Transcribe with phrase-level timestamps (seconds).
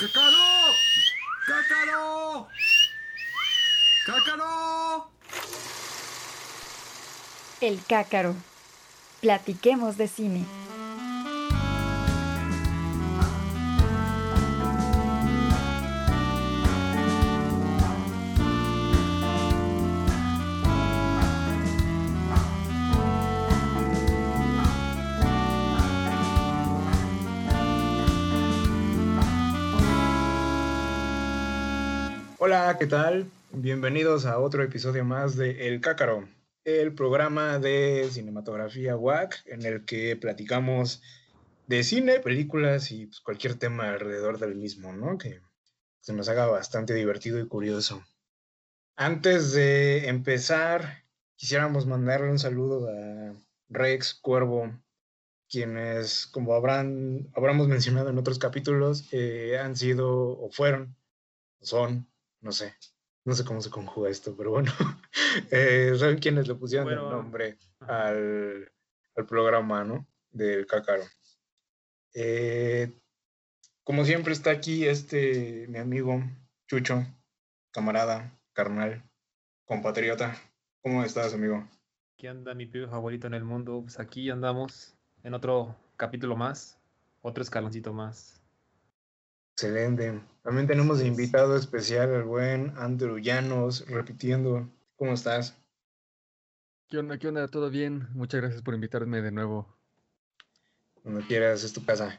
[0.00, 0.72] ¡Cácaro!
[1.46, 2.48] ¡Cácaro!
[4.06, 5.10] ¡Cácaro!
[7.60, 8.34] El cácaro.
[9.20, 10.46] Platiquemos de cine.
[32.52, 33.30] Hola, ¿qué tal?
[33.52, 36.28] Bienvenidos a otro episodio más de El Cácaro,
[36.64, 41.00] el programa de cinematografía WAC en el que platicamos
[41.68, 45.16] de cine, películas y pues, cualquier tema alrededor del mismo, ¿no?
[45.16, 45.40] Que
[46.00, 48.02] se nos haga bastante divertido y curioso.
[48.96, 51.04] Antes de empezar,
[51.36, 53.32] quisiéramos mandarle un saludo a
[53.68, 54.72] Rex Cuervo,
[55.48, 60.96] quienes, como habrán, habramos mencionado en otros capítulos, eh, han sido o fueron,
[61.60, 62.09] son,
[62.40, 62.74] no sé,
[63.24, 64.72] no sé cómo se conjuga esto, pero bueno,
[65.50, 68.70] eh, son quienes le pusieron el nombre al,
[69.14, 70.06] al programa, ¿no?
[70.30, 71.04] Del Cácaro.
[72.14, 72.92] Eh,
[73.84, 76.22] como siempre está aquí este, mi amigo
[76.68, 77.04] Chucho,
[77.72, 79.02] camarada, carnal,
[79.64, 80.36] compatriota.
[80.82, 81.68] ¿Cómo estás, amigo?
[82.14, 83.80] Aquí anda mi pibe favorito en el mundo.
[83.82, 86.78] Pues aquí andamos en otro capítulo más,
[87.22, 88.39] otro escaloncito más.
[89.62, 90.18] Excelente.
[90.42, 94.66] También tenemos de invitado especial al buen Andrew Llanos, repitiendo.
[94.96, 95.54] ¿Cómo estás?
[96.88, 97.18] ¿Qué onda?
[97.18, 97.46] ¿Qué onda?
[97.46, 98.08] ¿Todo bien?
[98.14, 99.68] Muchas gracias por invitarme de nuevo.
[101.02, 102.18] Cuando quieras, es tu casa.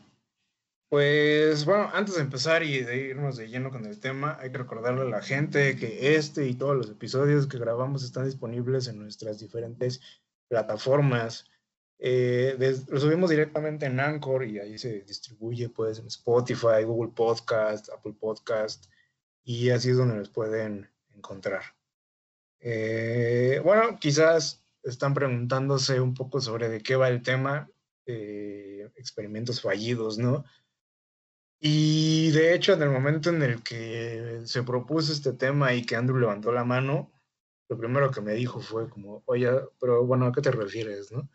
[0.88, 4.60] Pues bueno, antes de empezar y de irnos de lleno con el tema, hay que
[4.60, 9.00] recordarle a la gente que este y todos los episodios que grabamos están disponibles en
[9.00, 10.00] nuestras diferentes
[10.48, 11.50] plataformas.
[12.04, 12.58] Eh,
[12.90, 18.16] lo subimos directamente en Anchor y ahí se distribuye pues en Spotify, Google Podcast, Apple
[18.20, 18.86] Podcast
[19.44, 21.62] y así es donde los pueden encontrar.
[22.60, 27.70] Eh, bueno, quizás están preguntándose un poco sobre de qué va el tema,
[28.08, 30.44] eh, experimentos fallidos, ¿no?
[31.60, 35.96] Y de hecho, en el momento en el que se propuso este tema y que
[35.96, 37.12] Andrew levantó la mano,
[37.70, 39.48] lo primero que me dijo fue como, oye,
[39.80, 41.30] pero bueno, ¿a qué te refieres, no?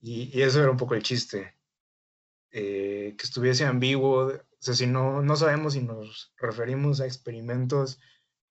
[0.00, 1.54] Y, eso era un poco el chiste,
[2.50, 8.00] eh, que estuviese ambiguo, o sea, si no, no sabemos si nos referimos a experimentos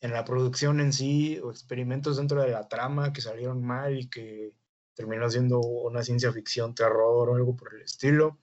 [0.02, 4.10] en la producción en sí o experimentos dentro de la trama que salieron mal y
[4.10, 4.54] que
[4.94, 8.40] terminó siendo una ciencia ficción, terror o algo por el estilo.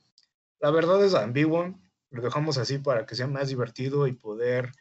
[0.61, 1.79] La verdad es ambiguo,
[2.11, 4.73] lo dejamos así para que sea más divertido y poder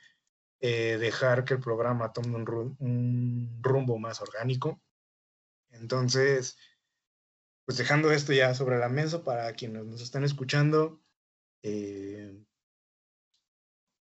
[0.61, 4.81] eh, dejar que el programa tome un rumbo más orgánico.
[5.71, 6.57] Entonces,
[7.65, 11.01] pues dejando esto ya sobre la mesa para quienes nos están escuchando,
[11.61, 12.37] eh,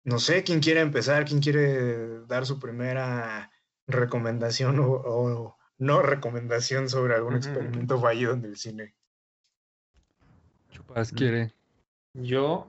[0.04, 3.52] no sé quién quiere empezar, quién quiere dar su primera
[3.88, 8.96] recomendación o, o no recomendación sobre algún experimento fallido en el cine.
[10.72, 11.16] Chupas Mm.
[11.16, 11.54] quiere.
[12.14, 12.68] Yo,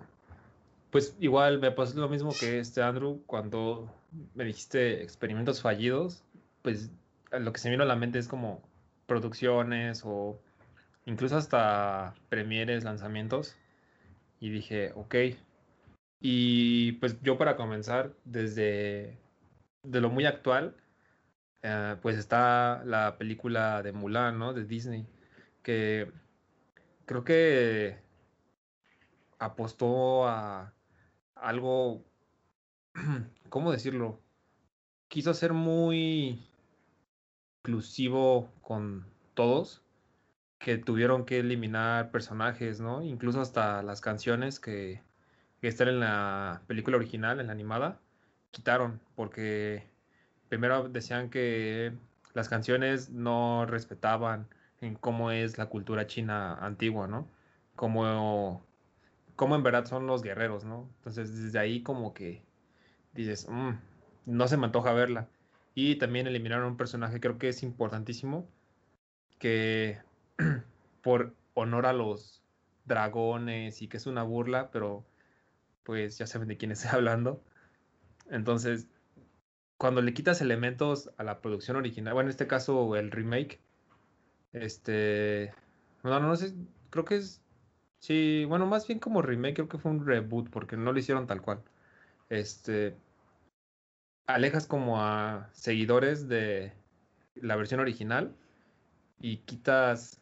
[0.90, 3.92] pues igual me pasó lo mismo que este Andrew cuando
[4.34, 6.22] me dijiste experimentos fallidos,
[6.62, 6.90] pues
[7.30, 8.62] lo que se me vino a la mente es como
[9.06, 10.40] producciones o
[11.08, 13.56] incluso hasta premieres, lanzamientos.
[14.40, 15.14] Y dije, ok.
[16.20, 19.18] Y pues yo para comenzar, desde
[19.82, 20.76] de lo muy actual,
[21.62, 24.52] eh, pues está la película de Mulan, ¿no?
[24.52, 25.06] De Disney,
[25.62, 26.10] que
[27.06, 27.98] creo que
[29.38, 30.74] apostó a
[31.34, 32.04] algo,
[33.48, 34.20] ¿cómo decirlo?
[35.08, 36.46] Quiso ser muy
[37.64, 39.82] inclusivo con todos,
[40.58, 43.02] que tuvieron que eliminar personajes, ¿no?
[43.02, 45.02] Incluso hasta las canciones que,
[45.60, 48.00] que están en la película original, en la animada,
[48.50, 49.88] quitaron, porque
[50.48, 51.92] primero decían que
[52.34, 54.48] las canciones no respetaban
[54.80, 57.28] en cómo es la cultura china antigua, ¿no?
[57.76, 58.64] Como,
[59.36, 60.88] cómo en verdad son los guerreros, ¿no?
[60.98, 62.42] Entonces desde ahí como que
[63.14, 63.72] dices, "Mm,
[64.26, 65.28] no se me antoja verla.
[65.74, 68.48] Y también eliminaron un personaje, creo que es importantísimo,
[69.38, 70.00] que
[71.02, 72.42] por honor a los
[72.84, 75.04] dragones y que es una burla, pero
[75.82, 77.42] pues ya saben de quién estoy hablando.
[78.30, 78.88] Entonces,
[79.78, 83.60] cuando le quitas elementos a la producción original, bueno, en este caso el remake,
[84.52, 85.52] este,
[86.02, 86.54] no, no sé,
[86.90, 87.42] creo que es,
[88.00, 91.26] sí, bueno, más bien como remake, creo que fue un reboot, porque no lo hicieron
[91.26, 91.62] tal cual.
[92.28, 92.96] Este,
[94.26, 96.72] alejas como a seguidores de
[97.34, 98.34] la versión original
[99.20, 100.20] y quitas,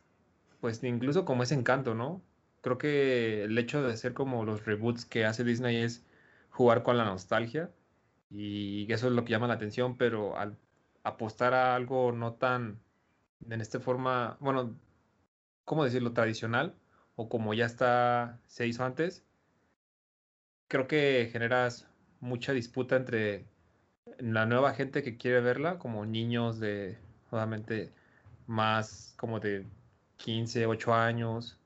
[0.61, 2.23] pues incluso como ese encanto, ¿no?
[2.63, 6.05] Creo que el hecho de hacer como los reboots que hace Disney es
[6.51, 7.71] jugar con la nostalgia
[8.31, 10.57] y eso es lo que llama la atención, pero al
[11.05, 12.81] apostar a algo no tan
[13.51, 14.75] en esta forma, bueno,
[15.65, 16.13] ¿cómo decirlo?
[16.13, 16.75] Tradicional
[17.17, 19.25] o como ya está, se hizo antes,
[20.69, 21.89] creo que generas
[22.21, 23.47] mucha disputa entre
[24.19, 26.99] la nueva gente que quiere verla, como niños de,
[27.31, 27.93] obviamente,
[28.47, 29.67] más como de
[30.17, 31.59] 15, 8 años,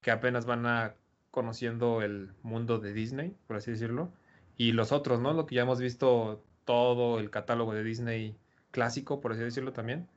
[0.00, 0.94] que apenas van a
[1.30, 4.12] conociendo el mundo de Disney, por así decirlo,
[4.56, 5.32] y los otros, ¿no?
[5.32, 8.36] Lo que ya hemos visto todo el catálogo de Disney
[8.70, 10.08] clásico, por así decirlo también.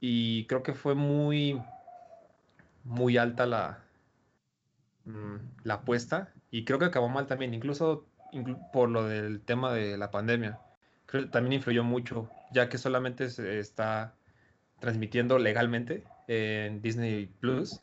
[0.00, 1.60] Y creo que fue muy,
[2.84, 3.84] muy alta la,
[5.04, 8.06] mm, la apuesta y creo que acabó mal también, incluso
[8.72, 10.60] por lo del tema de la pandemia.
[11.06, 14.14] Creo que también influyó mucho, ya que solamente se está
[14.78, 17.80] transmitiendo legalmente en Disney Plus,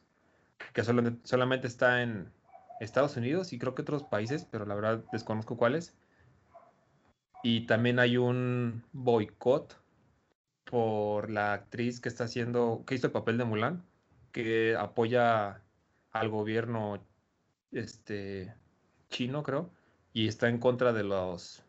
[0.73, 2.31] que solamente está en
[2.79, 5.97] Estados Unidos y creo que otros países, pero la verdad desconozco cuáles.
[7.43, 9.77] Y también hay un boicot
[10.63, 13.83] por la actriz que está haciendo, que hizo el papel de Mulan,
[14.31, 15.61] que apoya
[16.13, 17.05] al gobierno
[17.73, 18.55] este,
[19.09, 19.71] chino, creo,
[20.13, 21.65] y está en contra de los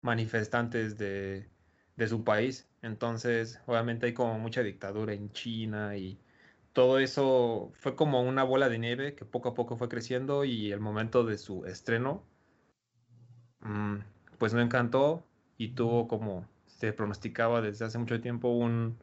[0.00, 1.50] manifestantes de,
[1.96, 2.66] de su país.
[2.84, 6.18] Entonces, obviamente hay como mucha dictadura en China y
[6.74, 10.70] todo eso fue como una bola de nieve que poco a poco fue creciendo y
[10.70, 12.22] el momento de su estreno,
[13.60, 13.96] mm,
[14.38, 15.24] pues no encantó
[15.56, 18.98] y tuvo como se pronosticaba desde hace mucho tiempo un,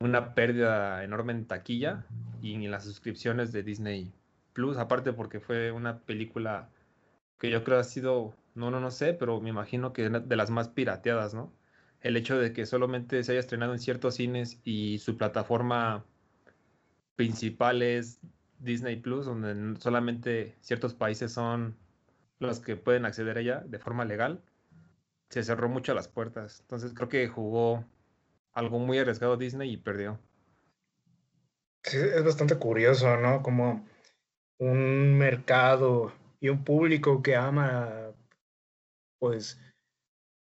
[0.00, 2.06] una pérdida enorme en taquilla
[2.40, 4.12] y en las suscripciones de Disney
[4.52, 6.68] Plus, aparte porque fue una película
[7.40, 10.50] que yo creo ha sido, no, no, no sé, pero me imagino que de las
[10.50, 11.50] más pirateadas, ¿no?
[12.02, 16.04] El hecho de que solamente se haya estrenado en ciertos cines y su plataforma
[17.16, 18.20] principal es
[18.58, 21.76] Disney Plus, donde solamente ciertos países son
[22.40, 24.42] los que pueden acceder a ella de forma legal,
[25.30, 26.60] se cerró mucho las puertas.
[26.60, 27.84] Entonces creo que jugó
[28.52, 30.18] algo muy arriesgado Disney y perdió.
[31.84, 33.42] es bastante curioso, ¿no?
[33.42, 33.86] Como
[34.58, 38.12] un mercado y un público que ama,
[39.18, 39.60] pues,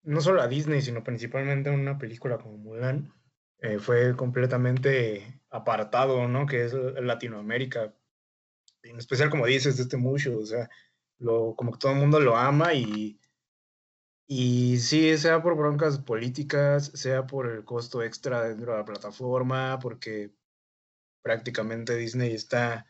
[0.04, 3.14] no solo a Disney, sino principalmente una película como Mulan,
[3.60, 6.46] eh, fue completamente apartado, ¿no?
[6.46, 7.94] Que es Latinoamérica.
[8.84, 10.70] En especial, como dices, de este mucho, o sea,
[11.20, 13.20] lo, como que todo el mundo lo ama y,
[14.28, 19.78] y sí, sea por broncas políticas, sea por el costo extra dentro de la plataforma,
[19.80, 20.32] porque
[21.22, 22.88] prácticamente Disney está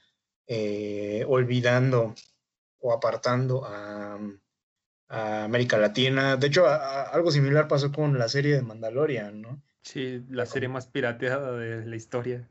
[0.48, 2.16] eh, olvidando
[2.80, 4.18] o apartando a,
[5.12, 6.38] América Latina.
[6.38, 9.62] De hecho, algo similar pasó con la serie de Mandalorian, ¿no?
[9.81, 12.48] Sí, la serie más pirateada de la historia.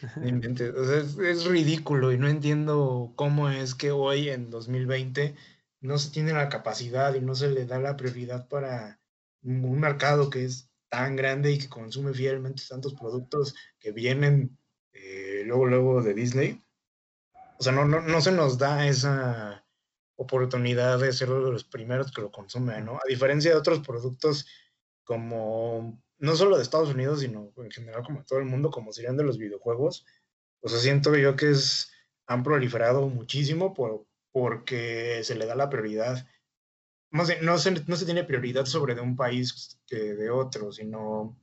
[0.22, 5.34] es, ridículo y no entiendo cómo es que hoy en 2020
[5.80, 9.00] no se tiene la capacidad y no se le da la prioridad para
[9.42, 14.56] un mercado que es tan grande y que consume fielmente tantos productos que vienen
[14.92, 16.62] eh, luego, luego de Disney.
[17.58, 19.64] O sea, no, no, no se nos da esa
[20.18, 22.96] oportunidad de ser uno de los primeros que lo consumen, ¿no?
[22.96, 24.46] A diferencia de otros productos
[25.04, 29.16] como no solo de Estados Unidos, sino en general como todo el mundo, como serían
[29.16, 30.04] de los videojuegos,
[30.60, 31.92] o sea, siento yo que es,
[32.26, 36.26] han proliferado muchísimo por, porque se le da la prioridad.
[37.12, 40.72] No se, no, se, no se tiene prioridad sobre de un país que de otro,
[40.72, 41.40] sino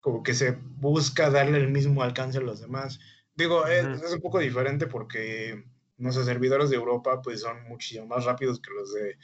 [0.00, 2.98] como que se busca darle el mismo alcance a los demás.
[3.34, 5.66] Digo, es, es, un poco diferente porque
[5.98, 9.16] nuestros servidores de Europa pues son muchísimo más rápidos que los de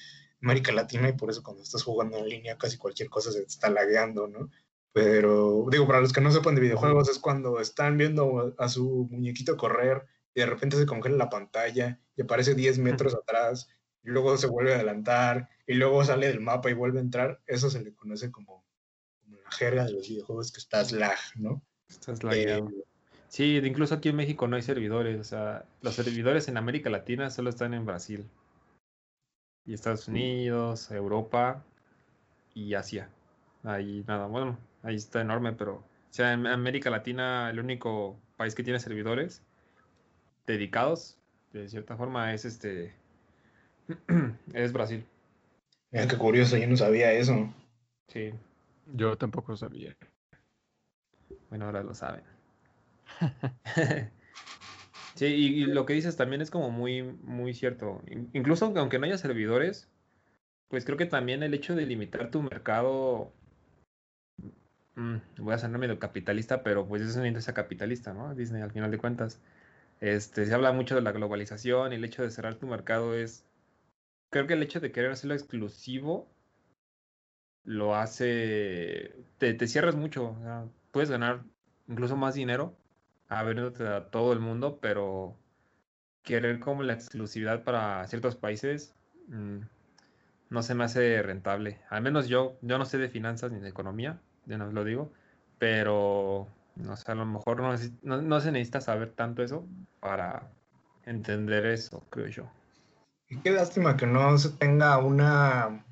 [0.43, 3.47] América Latina y por eso cuando estás jugando en línea casi cualquier cosa se te
[3.47, 4.50] está lagueando, ¿no?
[4.93, 9.09] Pero digo, para los que no sepan de videojuegos, es cuando están viendo a su
[9.11, 13.69] muñequito correr y de repente se congela la pantalla y aparece 10 metros atrás
[14.02, 17.41] y luego se vuelve a adelantar y luego sale del mapa y vuelve a entrar.
[17.47, 18.64] Eso se le conoce como,
[19.26, 21.62] la jerga de los videojuegos que estás lag, ¿no?
[21.88, 22.69] Estás lagueado.
[22.69, 22.85] Eh,
[23.33, 25.19] sí, incluso aquí en México no hay servidores.
[25.19, 28.29] O sea, los servidores en América Latina solo están en Brasil.
[29.65, 31.65] Y Estados Unidos, Europa
[32.55, 33.09] y Asia.
[33.65, 38.55] Ahí nada, bueno, ahí está enorme, pero o sea, en América Latina el único país
[38.55, 39.43] que tiene servidores
[40.47, 41.17] dedicados,
[41.53, 42.93] de cierta forma, es este
[44.53, 45.07] es Brasil.
[45.91, 47.53] Mira qué curioso, yo no sabía eso.
[48.09, 48.33] Sí.
[48.95, 49.97] Yo tampoco sabía.
[51.49, 52.32] Bueno, ahora lo saben.
[55.14, 58.02] sí, y, lo que dices también es como muy, muy cierto.
[58.33, 59.88] Incluso aunque no haya servidores,
[60.69, 63.33] pues creo que también el hecho de limitar tu mercado
[64.95, 68.35] Mm, voy a ser medio capitalista, pero pues es una industria capitalista, ¿no?
[68.35, 69.40] Disney al final de cuentas.
[70.00, 73.47] Este, se habla mucho de la globalización y el hecho de cerrar tu mercado es
[74.31, 76.28] creo que el hecho de querer hacerlo exclusivo
[77.64, 80.37] lo hace, te, cierras mucho,
[80.90, 81.45] puedes ganar
[81.88, 82.76] incluso más dinero
[83.39, 85.37] abriéndote a todo el mundo, pero
[86.23, 88.95] querer como la exclusividad para ciertos países
[89.29, 89.59] mm,
[90.51, 91.81] no se me hace rentable.
[91.89, 95.12] Al menos yo, yo no sé de finanzas ni de economía, ya no lo digo,
[95.59, 99.67] pero no sé, a lo mejor no, no, no se necesita saber tanto eso
[100.01, 100.51] para
[101.05, 102.51] entender eso, creo yo.
[103.43, 105.85] Qué lástima que no se tenga una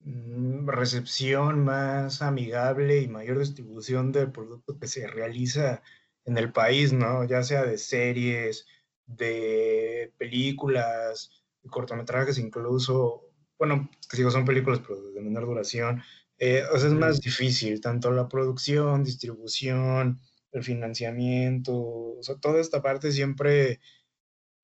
[0.00, 5.82] mm, recepción más amigable y mayor distribución del producto que se realiza
[6.26, 7.24] en el país, ¿no?
[7.24, 8.66] Ya sea de series,
[9.06, 11.30] de películas,
[11.62, 16.02] de cortometrajes incluso, bueno, que digo, son películas pero de menor duración.
[16.38, 20.20] Eh, o sea, es más difícil, tanto la producción, distribución,
[20.52, 23.80] el financiamiento, o sea, toda esta parte siempre,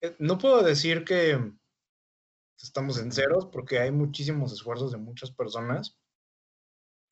[0.03, 1.39] eh, no puedo decir que
[2.59, 5.99] estamos en ceros porque hay muchísimos esfuerzos de muchas personas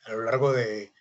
[0.05, 0.93] a lo largo de,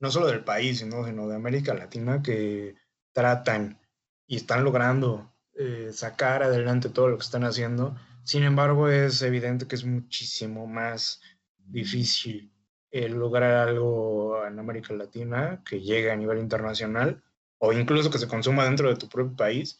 [0.00, 2.76] no solo del país, sino, sino de América Latina que
[3.12, 3.78] tratan
[4.26, 7.96] y están logrando eh, sacar adelante todo lo que están haciendo.
[8.24, 11.20] Sin embargo, es evidente que es muchísimo más
[11.58, 12.52] difícil
[12.92, 17.22] lograr algo en América Latina que llegue a nivel internacional
[17.58, 19.78] o incluso que se consuma dentro de tu propio país,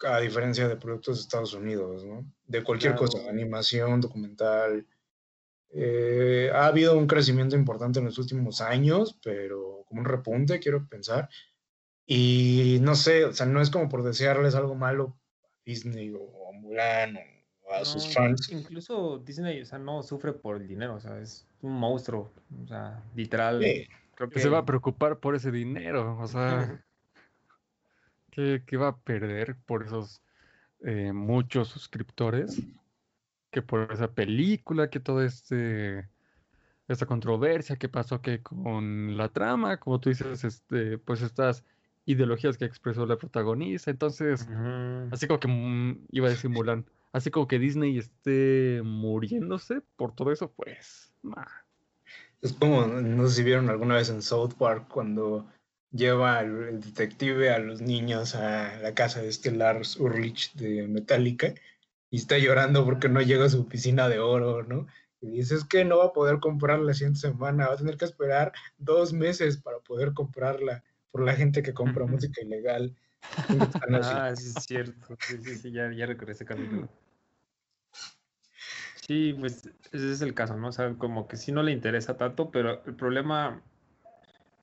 [0.00, 2.24] a diferencia de productos de Estados Unidos, ¿no?
[2.44, 4.86] De cualquier cosa, animación, documental.
[5.70, 10.86] Eh, ha habido un crecimiento importante en los últimos años, pero como un repunte, quiero
[10.88, 11.28] pensar.
[12.06, 16.48] Y no sé, o sea, no es como por desearles algo malo a Disney o
[16.48, 17.18] a Mulan
[17.62, 18.50] o a sus fans.
[18.50, 22.32] Incluso Disney, o sea, no sufre por el dinero, o sea, es un monstruo,
[22.62, 23.60] o sea, literal.
[24.14, 26.84] Creo que se va a preocupar por ese dinero, o sea,
[28.30, 30.20] ¿qué, va a perder por esos
[30.80, 32.60] eh, muchos suscriptores?
[33.50, 36.08] Que por esa película, que todo este
[36.88, 41.64] esta controversia que pasó que con la trama, como tú dices, este, pues estás
[42.04, 43.90] ideologías que expresó la protagonista.
[43.90, 44.48] Entonces,
[45.10, 50.14] así como que mm, iba a decir Mulan, así como que Disney esté muriéndose por
[50.14, 51.14] todo eso, pues.
[52.40, 55.46] Es como, no sé si vieron alguna vez en South Park cuando
[55.92, 61.54] lleva el, detective a los niños a la casa de este Lars Ulrich de Metallica
[62.10, 64.86] y está llorando porque no llega a su piscina de oro, ¿no?
[65.20, 67.96] Y dice, es que no va a poder comprarla la siguiente semana, va a tener
[67.96, 70.82] que esperar dos meses para poder comprarla
[71.12, 72.96] por la gente que compra música ilegal.
[74.02, 75.16] ah, sí, es cierto.
[75.20, 76.88] Sí, sí, sí, ya, ya ese capítulo.
[79.06, 80.68] Sí, pues ese es el caso, ¿no?
[80.68, 83.60] O sea, como que sí no le interesa tanto, pero el problema,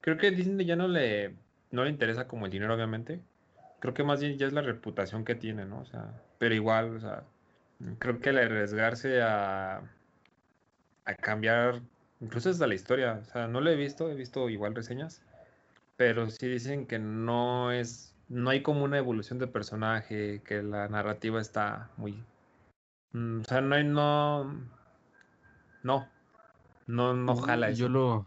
[0.01, 1.36] creo que Disney ya no le,
[1.72, 3.22] no le interesa como el dinero, obviamente.
[3.79, 5.82] Creo que más bien ya es la reputación que tiene, ¿no?
[5.82, 7.24] O sea, pero igual, o sea,
[8.00, 9.82] creo que el arriesgarse a,
[11.06, 11.82] a cambiar,
[12.20, 15.22] incluso desde la historia, o sea, no lo he visto, he visto igual reseñas,
[16.00, 20.88] pero sí dicen que no es, no hay como una evolución de personaje, que la
[20.88, 22.24] narrativa está muy,
[23.12, 24.46] mm, o sea, no hay, no,
[25.84, 26.08] no,
[26.88, 27.72] no, no jala.
[27.72, 28.25] Yo lo,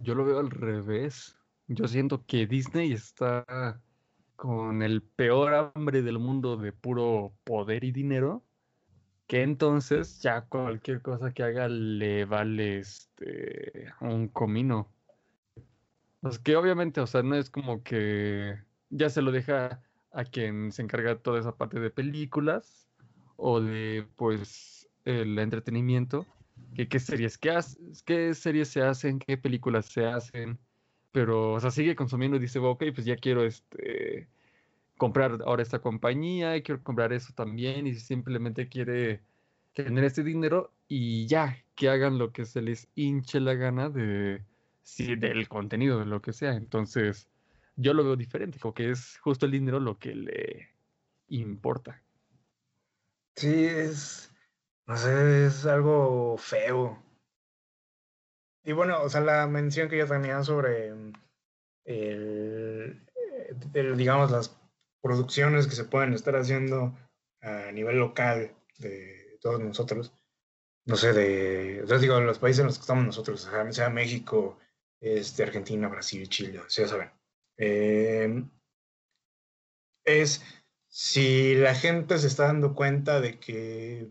[0.00, 1.36] yo lo veo al revés.
[1.66, 3.78] Yo siento que Disney está
[4.34, 8.46] con el peor hambre del mundo de puro poder y dinero,
[9.26, 14.93] que entonces ya cualquier cosa que haga le vale este un comino.
[16.24, 20.72] Pues que obviamente, o sea, no es como que ya se lo deja a quien
[20.72, 22.88] se encarga toda esa parte de películas
[23.36, 26.26] o de, pues, el entretenimiento.
[26.74, 30.58] Que, qué series, qué, series se hacen, qué películas se hacen.
[31.12, 34.26] Pero, o sea, sigue consumiendo y dice, ok, pues ya quiero este
[34.96, 39.20] comprar ahora esta compañía, quiero comprar eso también, y simplemente quiere
[39.74, 44.42] tener este dinero y ya, que hagan lo que se les hinche la gana de,
[44.84, 46.54] sí, del contenido, de lo que sea.
[46.54, 47.28] Entonces,
[47.74, 50.68] yo lo veo diferente, como que es justo el dinero lo que le
[51.28, 52.00] importa.
[53.34, 54.32] Sí, es,
[54.86, 57.02] no sé, es algo feo.
[58.62, 60.92] Y bueno, o sea, la mención que yo tenía sobre
[61.84, 63.06] el,
[63.96, 64.56] digamos, las
[65.02, 66.96] producciones que se pueden estar haciendo
[67.42, 70.14] a nivel local de todos nosotros,
[70.86, 74.58] no sé, de, o sea, digo, los países en los que estamos nosotros, sea México,
[75.04, 77.10] este, Argentina, Brasil, Chile, ya saben.
[77.58, 78.44] Eh,
[80.04, 80.42] es
[80.88, 84.10] si la gente se está dando cuenta de que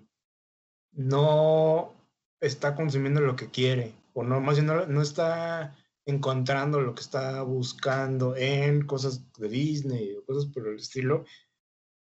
[0.91, 1.93] no
[2.41, 7.41] está consumiendo lo que quiere, o no, más bien no, está encontrando lo que está
[7.41, 11.25] buscando en cosas de Disney o cosas por el estilo,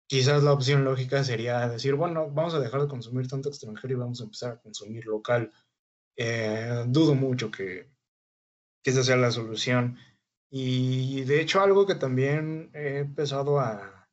[0.09, 3.99] quizás la opción lógica sería decir, bueno, vamos a dejar de consumir tanto extranjero y
[3.99, 5.52] vamos a empezar a consumir local.
[6.16, 7.88] Eh, dudo mucho que,
[8.82, 9.99] que esa sea la solución.
[10.50, 14.08] Y de hecho algo que también he empezado a...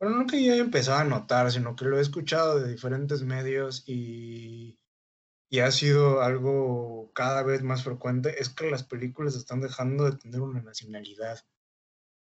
[0.00, 3.22] Bueno, no que yo haya empezado a notar, sino que lo he escuchado de diferentes
[3.22, 4.80] medios y,
[5.50, 10.16] y ha sido algo cada vez más frecuente, es que las películas están dejando de
[10.16, 11.40] tener una nacionalidad.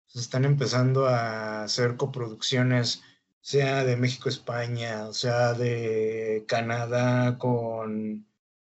[0.06, 3.02] Se están empezando a hacer coproducciones,
[3.40, 8.26] sea de México, España, o sea de Canadá con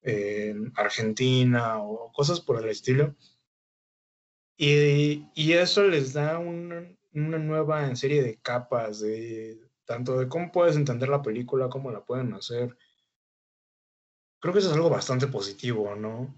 [0.03, 3.15] eh, Argentina o cosas por el estilo.
[4.57, 10.53] Y, y eso les da una, una nueva serie de capas, de tanto de cómo
[10.53, 12.77] puedes entender la película, cómo la pueden hacer.
[14.39, 16.35] Creo que eso es algo bastante positivo, ¿no?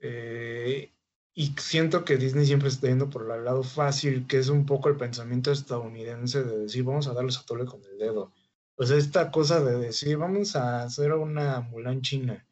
[0.00, 0.92] Eh,
[1.34, 4.88] y siento que Disney siempre está yendo por el lado fácil, que es un poco
[4.88, 8.32] el pensamiento estadounidense de decir, vamos a darles a tole con el dedo.
[8.74, 12.46] Pues esta cosa de decir, vamos a hacer una Mulan china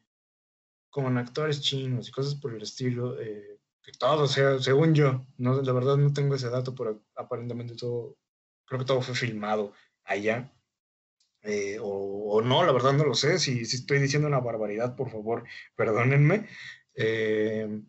[0.91, 5.61] con actores chinos y cosas por el estilo, eh, que todo, sea, según yo, no,
[5.61, 8.17] la verdad no tengo ese dato, pero aparentemente todo,
[8.65, 10.53] creo que todo fue filmado allá.
[11.43, 13.39] Eh, o, o, no, la verdad no lo sé.
[13.39, 15.45] Si, si, estoy diciendo una barbaridad, por favor,
[15.75, 16.47] perdónenme.
[16.95, 17.81] Eh,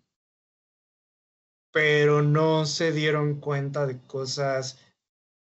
[1.73, 4.79] pero no se dieron cuenta de cosas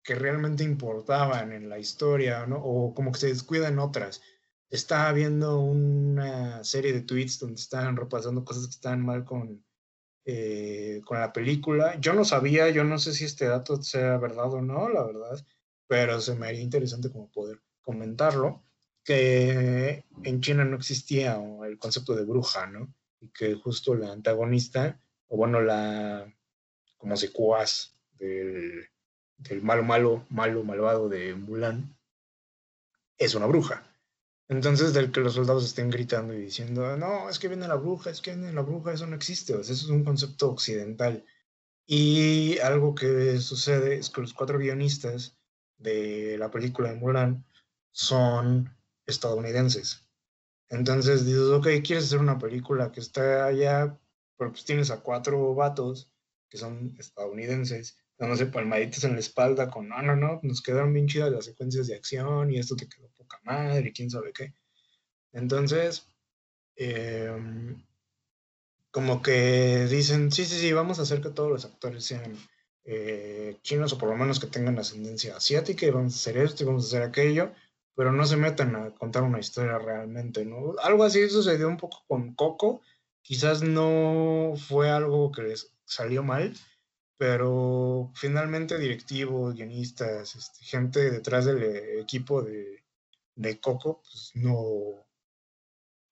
[0.03, 2.57] que realmente importaban en la historia, ¿no?
[2.57, 4.22] O como que se descuidan otras.
[4.74, 9.63] Estaba viendo una serie de tweets donde estaban repasando cosas que estaban mal con,
[10.25, 11.96] eh, con la película.
[12.00, 15.46] Yo no sabía, yo no sé si este dato sea verdad o no, la verdad,
[15.86, 18.63] pero se me haría interesante como poder comentarlo,
[19.03, 22.92] que en China no existía el concepto de bruja, ¿no?
[23.22, 26.34] Y que justo la antagonista o bueno, la
[26.98, 28.89] como secuaz del,
[29.38, 31.96] del malo, malo, malo, malvado de Mulan,
[33.20, 33.93] es una bruja.
[34.50, 38.10] Entonces, del que los soldados estén gritando y diciendo, no, es que viene la bruja,
[38.10, 41.25] es que viene la bruja, eso no existe, eso es un concepto occidental.
[41.86, 45.38] Y algo que sucede es que los cuatro guionistas
[45.77, 47.46] de la película de Mulan
[47.92, 48.75] son
[49.06, 50.08] estadounidenses.
[50.70, 54.00] Entonces dices, ok, quieres hacer una película que está allá,
[54.38, 56.12] pero pues tienes a cuatro vatos
[56.50, 61.07] que son estadounidenses, dándose palmaditas en la espalda con, no, no, no, nos quedaron bien
[61.07, 64.53] chidas las secuencias de acción y esto te quedó poca madre, quién sabe qué.
[65.31, 66.07] Entonces,
[66.75, 67.31] eh,
[68.91, 72.37] como que dicen, sí, sí, sí, vamos a hacer que todos los actores sean
[72.85, 76.63] eh, chinos o por lo menos que tengan ascendencia asiática y vamos a hacer esto
[76.63, 77.51] y vamos a hacer aquello,
[77.95, 80.75] pero no se metan a contar una historia realmente, ¿no?
[80.83, 82.81] Algo así sucedió un poco con Coco,
[83.21, 86.53] quizás no fue algo que les salió mal,
[87.17, 91.63] pero finalmente directivos, guionistas, este, gente detrás del
[91.99, 92.83] equipo de,
[93.35, 95.05] de Coco, pues no,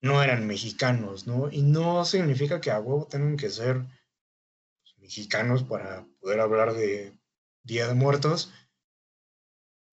[0.01, 1.51] no eran mexicanos, ¿no?
[1.51, 3.85] Y no significa que a huevo tengan que ser
[4.97, 7.17] mexicanos para poder hablar de
[7.63, 8.51] Día de Muertos,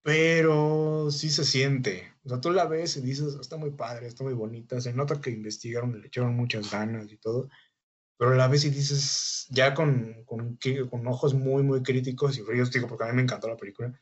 [0.03, 2.13] pero sí se siente.
[2.25, 5.21] O sea, tú la ves y dices, está muy padre, está muy bonita, se nota
[5.21, 7.49] que investigaron, le echaron muchas ganas y todo,
[8.19, 10.59] pero la ves y dices, ya con, con,
[10.91, 13.99] con ojos muy, muy críticos y fríos, digo, porque a mí me encantó la película,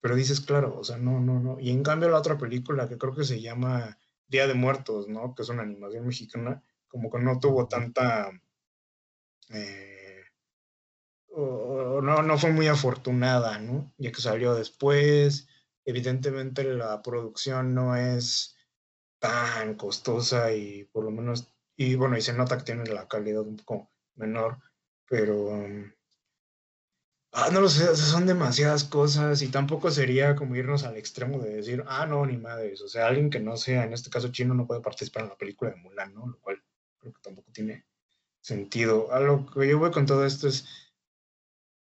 [0.00, 1.60] pero dices, claro, o sea, no, no, no.
[1.60, 5.34] Y en cambio la otra película que creo que se llama Día de Muertos, ¿no?
[5.34, 8.30] Que es una animación mexicana, como que no tuvo tanta...
[9.50, 10.22] Eh,
[11.28, 13.92] o, no, no fue muy afortunada, ¿no?
[13.96, 15.48] Ya que salió después,
[15.84, 18.56] evidentemente la producción no es
[19.20, 23.42] tan costosa y por lo menos, y bueno, y se nota que tiene la calidad
[23.42, 24.58] un poco menor,
[25.08, 25.50] pero
[27.32, 31.56] ah, no lo sé, son demasiadas cosas y tampoco sería como irnos al extremo de
[31.56, 34.54] decir, ah, no, ni madres, o sea, alguien que no sea, en este caso chino,
[34.54, 36.26] no puede participar en la película de Mulan, ¿no?
[36.26, 36.62] Lo cual
[36.98, 37.86] creo que tampoco tiene
[38.40, 39.12] sentido.
[39.12, 40.66] A lo que yo voy con todo esto es,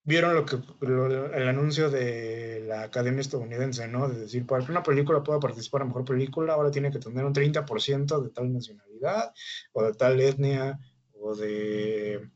[0.04, 4.10] vieron lo que lo, el anuncio de la Academia Estadounidense, ¿no?
[4.10, 7.24] De decir, para que una película pueda participar en mejor película, ahora tiene que tener
[7.24, 9.34] un 30% de tal nacionalidad,
[9.72, 10.80] o de tal etnia,
[11.14, 12.30] o de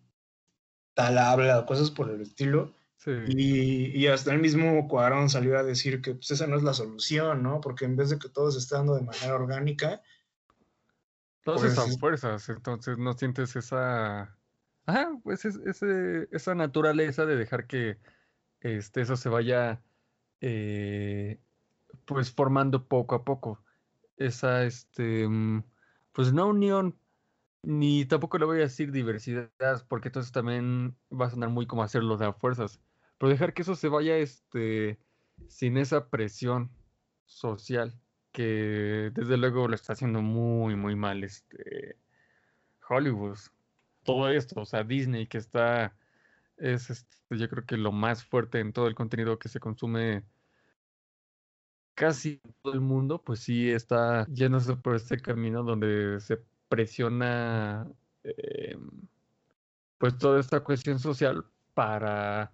[0.94, 2.74] tal habla, cosas por el estilo.
[2.98, 3.12] Sí.
[3.28, 6.74] Y, y, hasta el mismo Cuarón salió a decir que pues, esa no es la
[6.74, 7.62] solución, ¿no?
[7.62, 10.02] Porque en vez de que todo se esté dando de manera orgánica.
[11.44, 14.36] Todas pues, esas fuerzas, entonces no sientes esa
[14.88, 15.58] Ajá, pues es,
[16.32, 18.00] esa naturaleza de dejar que
[18.62, 19.84] este, eso se vaya
[20.42, 21.42] eh,
[22.06, 23.64] pues formando poco a poco.
[24.18, 25.64] Esa, este, mm,
[26.14, 26.98] pues no unión,
[27.64, 29.52] ni tampoco le voy a decir diversidad,
[29.90, 32.82] porque entonces también va a sonar muy como hacerlo de fuerzas.
[33.18, 35.00] Pero dejar que eso se vaya, este,
[35.50, 36.72] sin esa presión
[37.26, 38.00] social
[38.32, 42.00] que desde luego lo está haciendo muy, muy mal este
[42.90, 43.38] Hollywood.
[44.08, 45.94] Todo esto, o sea, Disney que está,
[46.56, 50.24] es este, yo creo que lo más fuerte en todo el contenido que se consume
[51.94, 56.40] casi todo el mundo, pues sí está yéndose por este camino donde se
[56.70, 57.86] presiona
[58.24, 58.78] eh,
[59.98, 61.44] pues toda esta cuestión social
[61.74, 62.54] para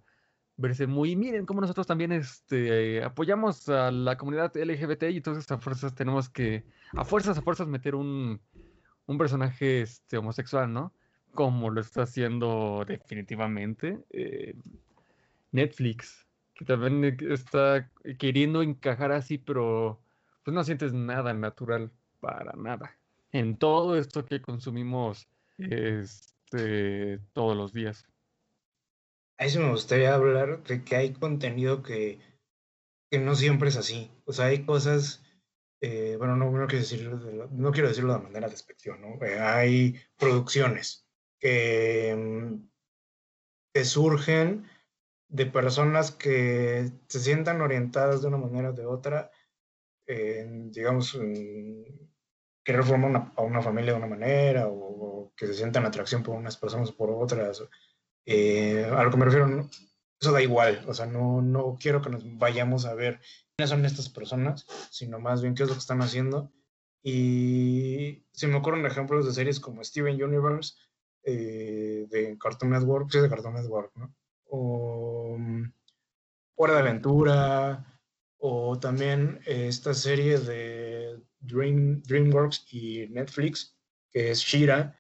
[0.57, 5.59] verse muy, miren cómo nosotros también este, apoyamos a la comunidad LGBT y entonces a
[5.59, 8.41] fuerzas tenemos que, a fuerzas, a fuerzas meter un,
[9.05, 10.93] un personaje este, homosexual, ¿no?
[11.33, 14.55] Como lo está haciendo definitivamente eh,
[15.51, 19.99] Netflix, que también está queriendo encajar así, pero
[20.43, 22.97] pues no sientes nada natural para nada.
[23.31, 28.05] En todo esto que consumimos este, todos los días.
[29.37, 32.19] A eso me gustaría hablar de que hay contenido que,
[33.11, 34.11] no siempre es así.
[34.25, 35.23] O sea, hay cosas,
[35.81, 39.23] eh, bueno, no, quiero decirlo de, no quiero decirlo de manera despectiva, ¿no?
[39.25, 41.02] Eh, hay producciones
[41.43, 42.69] que, mm,
[43.73, 44.65] que surgen
[45.27, 49.29] de personas que se sientan orientadas de una manera o de otra,
[50.07, 51.17] digamos,
[52.63, 56.35] querer formar a una familia de una manera o, o, que se sientan atracción por
[56.35, 57.63] unas personas o por otras.
[58.25, 59.69] Eh, a lo que me refiero,
[60.21, 63.19] eso da igual, o sea, no, no quiero que nos vayamos a ver
[63.57, 66.53] quiénes son estas personas, sino más bien qué es lo que están haciendo.
[67.03, 70.75] Y se me ocurren ejemplos de series como Steven Universe,
[71.23, 74.15] eh, de Cartoon Network, sí, de Cartoon Network, ¿no?
[74.45, 75.71] O um,
[76.55, 77.99] Hora de Aventura,
[78.37, 83.75] o también esta serie de Dream, DreamWorks y Netflix,
[84.11, 84.97] que es Shira,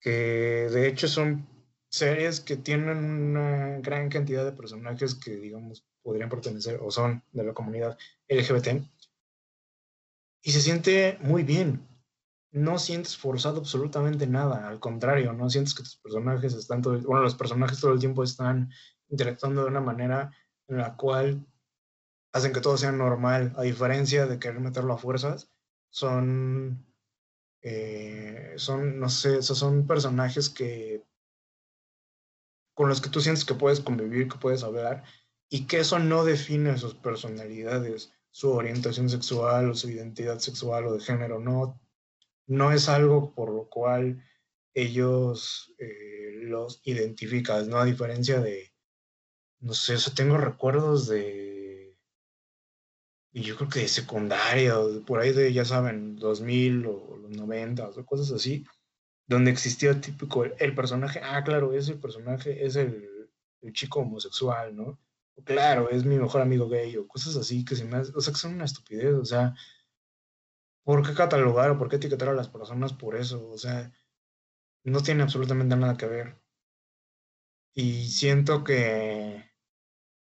[0.00, 1.46] que de hecho son
[1.88, 7.44] series que tienen una gran cantidad de personajes que, digamos, podrían pertenecer o son de
[7.44, 7.96] la comunidad
[8.28, 8.82] LGBT.
[10.42, 11.86] Y se siente muy bien.
[12.54, 14.68] No sientes forzado absolutamente nada.
[14.68, 18.22] Al contrario, no sientes que tus personajes están todo bueno, los personajes todo el tiempo
[18.22, 18.70] están
[19.08, 20.30] interactuando de una manera
[20.68, 21.44] en la cual
[22.32, 25.50] hacen que todo sea normal, a diferencia de querer meterlo a fuerzas.
[25.90, 26.86] Son,
[27.62, 31.02] eh, son, no sé, son personajes que
[32.72, 35.02] con los que tú sientes que puedes convivir, que puedes hablar,
[35.48, 40.94] y que eso no define sus personalidades, su orientación sexual o su identidad sexual o
[40.94, 41.80] de género, no,
[42.46, 44.22] no es algo por lo cual
[44.74, 47.78] ellos eh, los identifican, ¿no?
[47.78, 48.72] A diferencia de,
[49.60, 51.96] no sé, tengo recuerdos de,
[53.32, 57.88] yo creo que de secundaria, o por ahí de, ya saben, 2000 o los 90
[57.88, 58.64] o cosas así,
[59.26, 63.08] donde existía típico el, personaje, ah, claro, ese personaje es el,
[63.62, 64.98] el, chico homosexual, ¿no?
[65.44, 68.38] Claro, es mi mejor amigo gay, o cosas así que se me o sea, que
[68.38, 69.54] son una estupidez, o sea,
[70.84, 73.48] ¿por qué catalogar o por qué etiquetar a las personas por eso?
[73.50, 73.92] O sea,
[74.84, 76.40] no tiene absolutamente nada que ver.
[77.74, 79.50] Y siento que,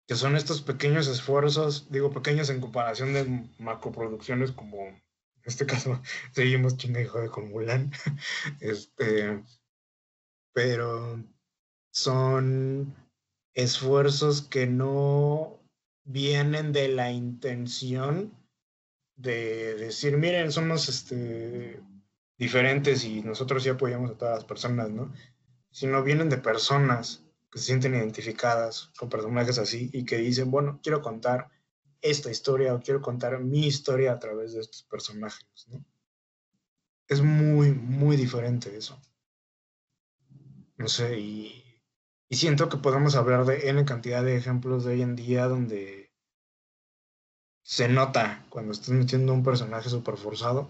[0.08, 5.04] que son estos pequeños esfuerzos, digo pequeños en comparación de macroproducciones como en
[5.44, 7.92] este caso seguimos chinga de con Mulan.
[8.62, 9.44] Este,
[10.54, 11.22] pero
[11.92, 12.96] son
[13.54, 15.60] esfuerzos que no
[16.04, 18.45] vienen de la intención
[19.16, 21.80] de decir, miren, somos este,
[22.38, 25.14] diferentes y nosotros sí apoyamos a todas las personas, ¿no?
[25.72, 30.80] Sino vienen de personas que se sienten identificadas con personajes así y que dicen, bueno,
[30.84, 31.50] quiero contar
[32.02, 35.48] esta historia o quiero contar mi historia a través de estos personajes.
[35.70, 35.84] ¿no?
[37.08, 39.00] Es muy, muy diferente eso.
[40.78, 41.82] No sé, y,
[42.28, 46.05] y, siento que podemos hablar de N cantidad de ejemplos de hoy en día donde
[47.66, 50.70] se nota cuando estás metiendo un personaje súper forzado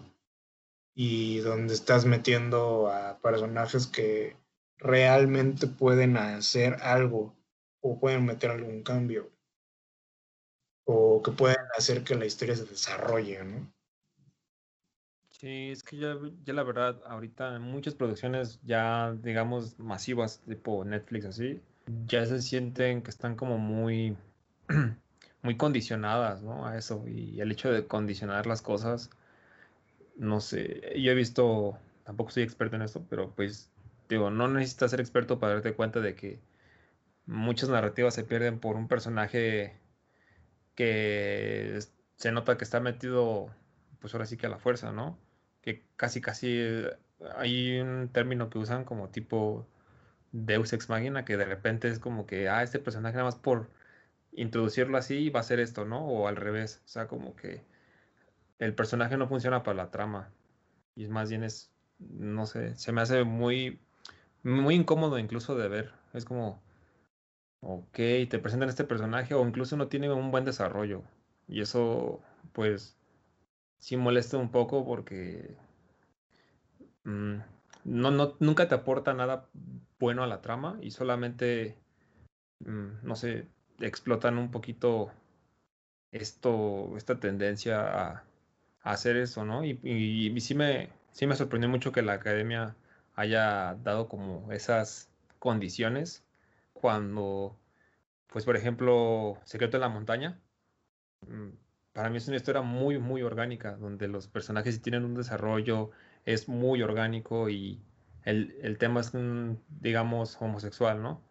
[0.95, 4.37] y donde estás metiendo a personajes que
[4.77, 7.35] realmente pueden hacer algo
[7.81, 9.29] o pueden meter algún cambio
[10.85, 13.73] o que pueden hacer que la historia se desarrolle, ¿no?
[15.31, 20.85] Sí, es que ya, ya la verdad, ahorita en muchas producciones ya, digamos, masivas, tipo
[20.85, 21.61] Netflix así,
[22.07, 24.15] ya se sienten que están como muy,
[25.45, 26.67] muy condicionadas, ¿no?
[26.67, 27.05] A eso.
[27.07, 29.11] Y el hecho de condicionar las cosas,
[30.17, 33.71] no sé, yo he visto, tampoco soy experto en esto, pero pues,
[34.09, 36.39] digo, no necesitas ser experto para darte cuenta de que
[37.27, 39.77] muchas narrativas se pierden por un personaje
[40.75, 41.79] que
[42.17, 43.49] se nota que está metido,
[43.99, 45.17] pues ahora sí que a la fuerza, ¿no?
[45.61, 46.59] Que casi, casi
[47.37, 49.67] hay un término que usan como tipo
[50.31, 53.69] Deus Ex Machina, que de repente es como que, ah, este personaje nada más por
[54.35, 56.05] introducirlo así va a ser esto, ¿no?
[56.07, 57.61] O al revés, o sea, como que
[58.59, 60.31] el personaje no funciona para la trama.
[60.95, 63.79] Y es más bien es, no sé, se me hace muy,
[64.43, 66.61] muy incómodo incluso de ver, es como,
[67.61, 67.95] ok,
[68.29, 71.03] te presentan este personaje o incluso no tiene un buen desarrollo.
[71.47, 72.21] Y eso
[72.53, 72.97] pues
[73.79, 75.57] sí molesta un poco porque
[77.03, 77.35] mm,
[77.85, 79.49] no, no, nunca te aporta nada
[79.99, 81.77] bueno a la trama y solamente,
[82.59, 83.47] mm, no sé,
[83.79, 85.11] explotan un poquito
[86.11, 88.23] esto, esta tendencia a,
[88.81, 89.65] hacer eso, ¿no?
[89.65, 92.75] Y, sí, me, sí me sorprendió mucho que la academia
[93.15, 95.09] haya dado como esas
[95.39, 96.23] condiciones
[96.73, 97.57] cuando,
[98.27, 100.39] pues por ejemplo, Secreto de la Montaña,
[101.27, 101.49] mm,
[101.93, 105.91] para mí es una historia muy, muy orgánica, donde los personajes tienen un desarrollo,
[106.25, 107.81] es muy orgánico y
[108.23, 109.11] el, el tema es,
[109.81, 111.21] digamos, homosexual, ¿no?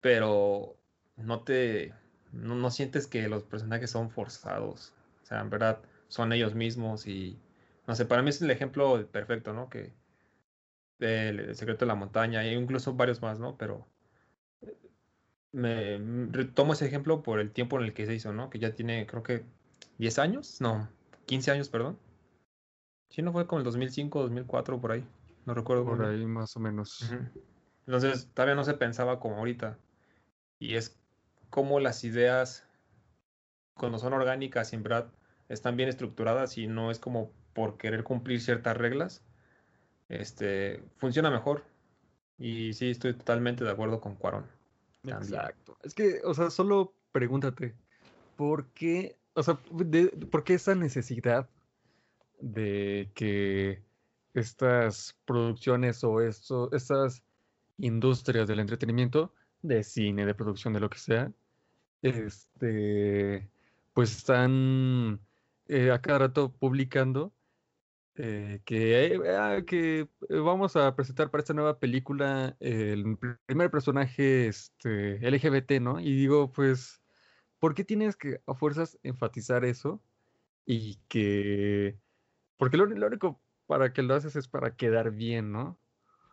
[0.00, 0.79] Pero
[1.24, 1.94] no te,
[2.32, 7.06] no, no, sientes que los personajes son forzados, o sea, en verdad son ellos mismos
[7.06, 7.38] y,
[7.86, 9.68] no sé, para mí es el ejemplo perfecto, ¿no?
[9.68, 9.92] Que
[11.00, 13.56] el secreto de la montaña, e incluso varios más, ¿no?
[13.56, 13.86] Pero
[15.52, 15.98] me
[16.54, 18.50] tomo ese ejemplo por el tiempo en el que se hizo, ¿no?
[18.50, 19.44] Que ya tiene, creo que
[19.98, 20.88] 10 años, no,
[21.26, 21.98] 15 años, perdón.
[23.08, 25.04] Sí, no fue como el 2005, 2004, por ahí.
[25.46, 25.84] No recuerdo.
[25.84, 27.12] Por ahí más o menos.
[27.86, 29.78] Entonces, todavía no se pensaba como ahorita.
[30.60, 30.99] Y es
[31.50, 32.66] como las ideas,
[33.74, 35.12] cuando son orgánicas en verdad
[35.48, 39.22] están bien estructuradas y no es como por querer cumplir ciertas reglas,
[40.08, 41.64] este, funciona mejor.
[42.38, 44.46] Y sí, estoy totalmente de acuerdo con Cuarón.
[45.04, 45.76] Exacto.
[45.82, 47.74] Es que, o sea, solo pregúntate,
[48.36, 49.58] ¿por qué, o sea,
[50.30, 51.48] por qué esa necesidad
[52.40, 53.82] de que
[54.34, 57.22] estas producciones o estas
[57.78, 59.32] industrias del entretenimiento,
[59.62, 61.32] de cine, de producción, de lo que sea,
[62.02, 63.50] este,
[63.92, 65.20] pues están
[65.66, 67.32] eh, a cada rato publicando
[68.16, 74.48] eh, que, eh, ah, que vamos a presentar para esta nueva película el primer personaje
[74.48, 76.00] este, LGBT, ¿no?
[76.00, 77.02] Y digo, pues,
[77.58, 80.02] ¿por qué tienes que a fuerzas enfatizar eso?
[80.66, 81.98] Y que,
[82.56, 85.78] porque lo, lo único para que lo haces es para quedar bien, ¿no?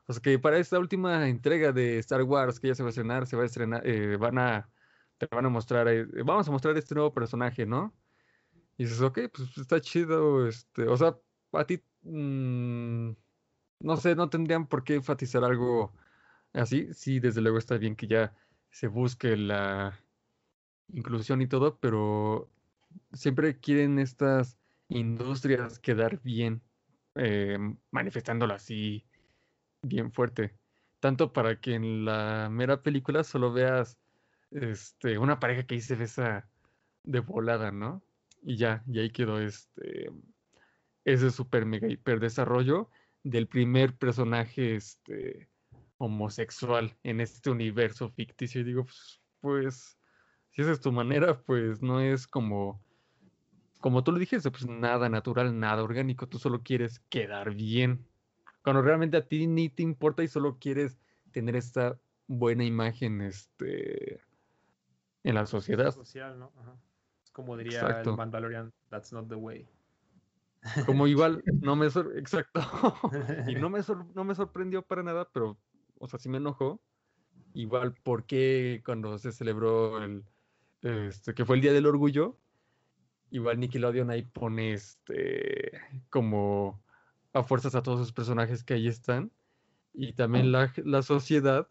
[0.08, 2.92] O sea que para esta última entrega de Star Wars que ya se va a
[2.92, 3.84] estrenar, se va a estrenar,
[4.20, 4.70] van a,
[5.18, 7.94] te van a mostrar, eh, vamos a mostrar este nuevo personaje, ¿no?
[8.78, 11.18] Y dices, ok, pues está chido, este, o sea,
[11.54, 13.12] a ti, mm,
[13.82, 15.94] no sé, no tendrían por qué enfatizar algo
[16.54, 16.94] así.
[16.94, 18.36] Sí, desde luego está bien que ya
[18.72, 20.00] se busque la
[20.90, 22.50] inclusión y todo, pero
[23.14, 26.64] siempre quieren estas industrias quedar bien
[27.16, 27.58] eh,
[27.92, 29.06] manifestándolo así
[29.82, 30.58] bien fuerte.
[31.00, 34.00] Tanto para que en la mera película solo veas
[34.52, 36.50] este, una pareja que se besa
[37.04, 38.04] de volada, ¿no?
[38.44, 40.12] Y ya, y ahí quedó este,
[41.06, 42.90] ese super mega hiper desarrollo
[43.24, 45.50] del primer personaje este,
[45.98, 48.62] homosexual en este universo ficticio.
[48.62, 49.98] Y digo, pues, pues,
[50.52, 52.82] si esa es tu manera, pues no es como
[53.80, 58.06] como tú lo dijiste, pues nada natural, nada orgánico, tú solo quieres quedar bien.
[58.64, 60.98] Cuando realmente a ti ni te importa y solo quieres
[61.32, 64.20] tener esta buena imagen este,
[65.28, 65.92] en la sociedad.
[65.92, 66.52] Social, ¿no?
[67.34, 69.68] Como diría el Mandalorian, that's not the way.
[70.86, 72.62] Como igual, no me exacto.
[73.48, 73.82] y no me,
[74.16, 75.58] no me sorprendió para nada, pero,
[76.00, 76.82] o sea, sí me enojó.
[77.54, 80.24] Igual, porque cuando se celebró el,
[80.82, 82.38] este, que fue el Día del Orgullo,
[83.30, 85.72] igual Nickelodeon ahí pone este
[86.10, 86.82] como
[87.34, 89.32] a fuerzas a todos los personajes que ahí están.
[89.94, 91.68] Y también la, la sociedad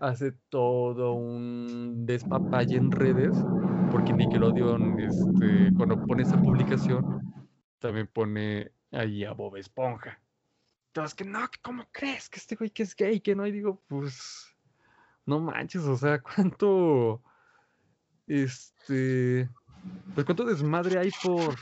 [0.00, 3.36] hace todo un despapalle en redes,
[3.90, 7.20] porque Nickelodeon, este, cuando pone esa publicación,
[7.78, 10.20] también pone ahí a Bob Esponja.
[10.88, 13.20] Entonces, que no, ¿cómo crees que este güey que es gay?
[13.20, 14.46] Que no, y digo, pues,
[15.26, 17.22] no manches, o sea, ¿cuánto,
[18.26, 19.48] este,
[20.14, 21.56] pues cuánto desmadre hay por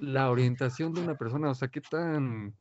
[0.00, 2.54] la orientación de una persona, o sea, qué tan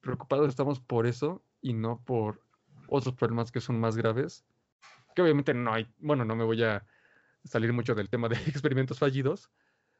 [0.00, 2.47] preocupados estamos por eso y no por
[2.88, 4.44] otros problemas que son más graves,
[5.14, 6.84] que obviamente no hay, bueno, no me voy a
[7.44, 9.50] salir mucho del tema de experimentos fallidos,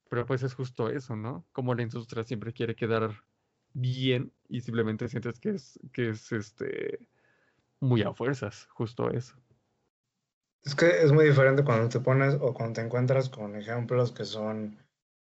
[0.09, 1.47] pero pues es justo eso, ¿no?
[1.53, 3.23] Como la industria siempre quiere quedar
[3.73, 7.09] bien y simplemente sientes que es, que es este
[7.81, 9.37] muy a fuerzas, justo eso.
[10.65, 14.25] Es que es muy diferente cuando te pones o cuando te encuentras con ejemplos que
[14.25, 14.79] son,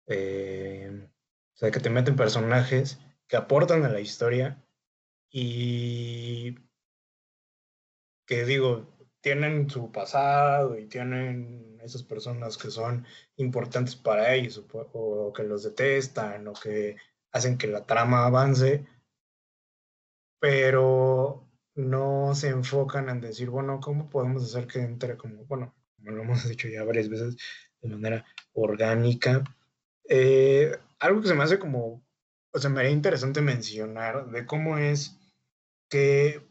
[0.08, 1.10] eh,
[1.54, 4.64] o sea, que te meten personajes que aportan a la historia
[5.30, 6.56] y
[8.28, 8.86] que digo,
[9.22, 13.06] tienen su pasado y tienen esas personas que son
[13.38, 16.98] importantes para ellos o, o que los detestan o que
[17.32, 18.86] hacen que la trama avance,
[20.40, 26.12] pero no se enfocan en decir, bueno, ¿cómo podemos hacer que entre como, bueno, como
[26.12, 27.38] lo hemos dicho ya varias veces,
[27.82, 29.44] de manera orgánica?
[30.10, 32.04] Eh, algo que se me hace como,
[32.52, 35.18] o sea, me haría interesante mencionar de cómo es
[35.90, 36.42] que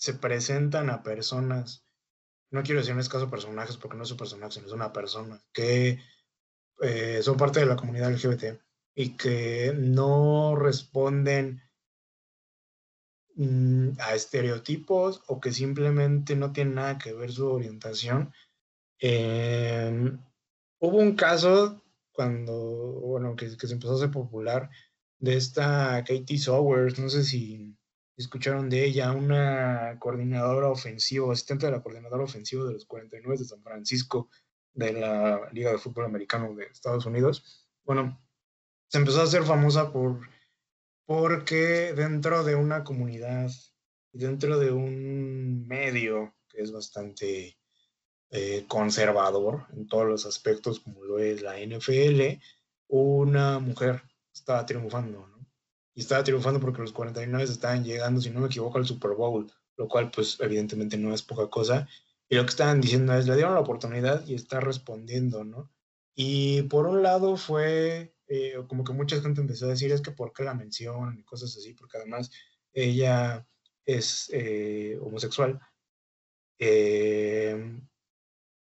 [0.00, 1.84] se presentan a personas,
[2.50, 4.94] no quiero decir en este caso personajes porque no es un personaje, sino es una
[4.94, 5.98] persona, que
[6.80, 8.58] eh, son parte de la comunidad LGBT
[8.94, 11.62] y que no responden
[13.34, 18.32] mm, a estereotipos o que simplemente no tienen nada que ver su orientación.
[18.98, 20.18] Em,
[20.78, 21.82] hubo un caso
[22.12, 24.70] cuando, bueno, que, que, se empezó a hacer popular
[25.18, 27.76] de esta Katie Sowers, no sé si
[28.20, 33.44] escucharon de ella, una coordinadora ofensiva, asistente de la coordinadora ofensiva de los 49 de
[33.44, 34.28] San Francisco
[34.72, 37.66] de la Liga de Fútbol Americano de Estados Unidos.
[37.84, 38.20] Bueno,
[38.88, 40.20] se empezó a hacer famosa por
[41.06, 43.50] porque dentro de una comunidad
[44.12, 47.58] dentro de un medio que es bastante
[48.30, 52.40] eh, conservador en todos los aspectos, como lo es la NFL,
[52.88, 54.02] una mujer
[54.32, 55.39] estaba triunfando, ¿no?
[55.94, 59.50] Y estaba triunfando porque los 49 estaban llegando, si no me equivoco, al Super Bowl,
[59.76, 61.88] lo cual pues evidentemente no es poca cosa.
[62.28, 65.70] Y lo que estaban diciendo es, le dieron la oportunidad y está respondiendo, ¿no?
[66.14, 70.12] Y por un lado fue eh, como que mucha gente empezó a decir, es que
[70.12, 72.30] por qué la mencionan y cosas así, porque además
[72.72, 73.46] ella
[73.84, 75.60] es eh, homosexual.
[76.58, 77.80] Eh,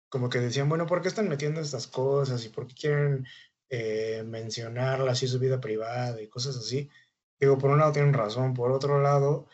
[0.09, 3.27] como que decían, bueno, ¿por qué están metiendo estas cosas y por qué quieren
[3.69, 6.89] eh, mencionarla así su vida privada y cosas así?
[7.39, 9.47] Digo, por un lado tienen razón, por otro lado,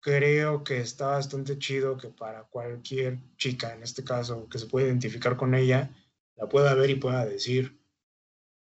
[0.00, 4.86] creo que está bastante chido que para cualquier chica, en este caso, que se pueda
[4.86, 5.90] identificar con ella,
[6.36, 7.78] la pueda ver y pueda decir,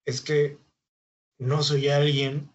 [0.05, 0.58] es que
[1.38, 2.51] no soy alguien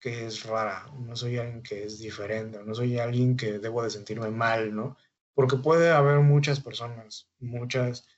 [0.00, 3.90] que es rara, no soy alguien que es diferente, no soy alguien que debo de
[3.90, 4.96] sentirme mal, ¿no?
[5.38, 8.08] porque puede haber muchas personas, muchas,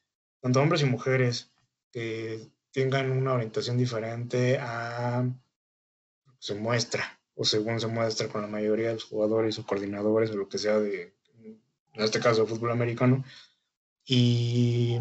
[0.40, 1.52] tanto hombres y mujeres,
[1.92, 5.28] que tengan una orientación diferente a
[6.40, 10.36] se muestra o según se muestra con la mayoría de los jugadores o coordinadores o
[10.36, 11.14] lo que sea de,
[11.94, 13.24] en este caso, de fútbol americano,
[14.04, 14.98] y,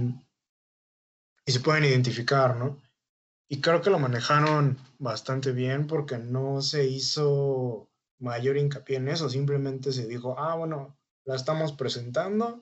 [1.46, 2.80] y se pueden identificar, ¿no?
[3.48, 9.30] Y creo que lo manejaron bastante bien porque no se hizo mayor hincapié en eso,
[9.30, 12.62] simplemente se dijo, ah, bueno, la estamos presentando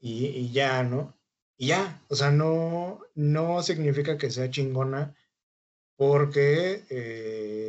[0.00, 1.16] y, ya, ¿no?
[1.56, 5.14] Y ya, o sea, no, no significa que sea chingona
[5.96, 7.67] porque eh,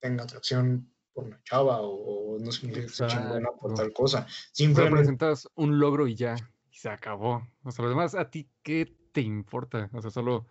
[0.00, 4.26] tenga atracción por una chava o, no significa que sea chingona por tal cosa.
[4.52, 6.36] Simplemente presentas un logro y ya,
[6.70, 7.46] y se acabó.
[7.62, 9.90] O sea, lo demás, ¿a ti qué te importa?
[9.92, 10.46] O sea, solo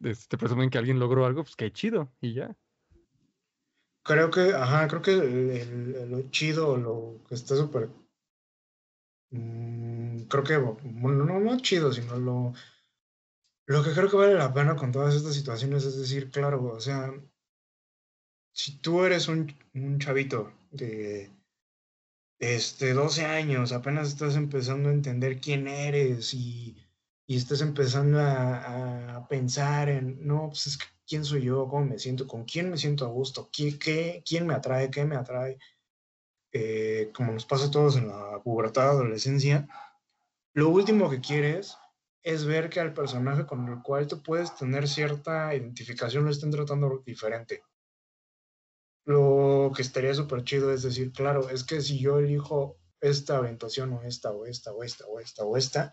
[0.00, 2.56] te presumen que alguien logró algo, pues qué chido, y ya.
[4.02, 7.90] Creo que, ajá, creo que lo chido, lo que está súper
[9.30, 12.52] Mm, creo que, bueno, no, no chido, sino lo,
[13.66, 16.80] lo que creo que vale la pena con todas estas situaciones es decir, claro, o
[16.80, 17.12] sea,
[18.56, 21.30] si tú eres un, un chavito de
[22.38, 26.74] este, 12 años, apenas estás empezando a entender quién eres y,
[27.26, 31.84] y estás empezando a, a, pensar en, no, pues es que, quién soy yo, cómo
[31.84, 35.16] me siento, con quién me siento a gusto, ¿Qué, qué, quién me atrae, qué me
[35.16, 35.58] atrae.
[36.52, 39.68] Eh, como nos pasa a todos en la pubertad, adolescencia,
[40.54, 41.76] lo último que quieres
[42.22, 46.50] es ver que al personaje con el cual tú puedes tener cierta identificación lo estén
[46.50, 47.62] tratando diferente.
[49.06, 53.92] Lo que estaría súper chido es decir, claro, es que si yo elijo esta orientación
[53.92, 55.92] o esta o esta o esta o esta o esta,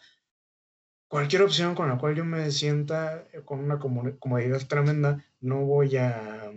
[1.07, 6.51] cualquier opción con la cual yo me sienta con una comodidad tremenda, no voy a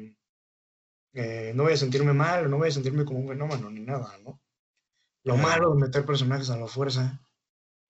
[1.16, 4.18] eh, no voy a sentirme mal, no voy a sentirme como un fenómeno ni nada,
[4.22, 4.38] ¿no?
[5.24, 7.20] Lo malo de meter personajes a la fuerza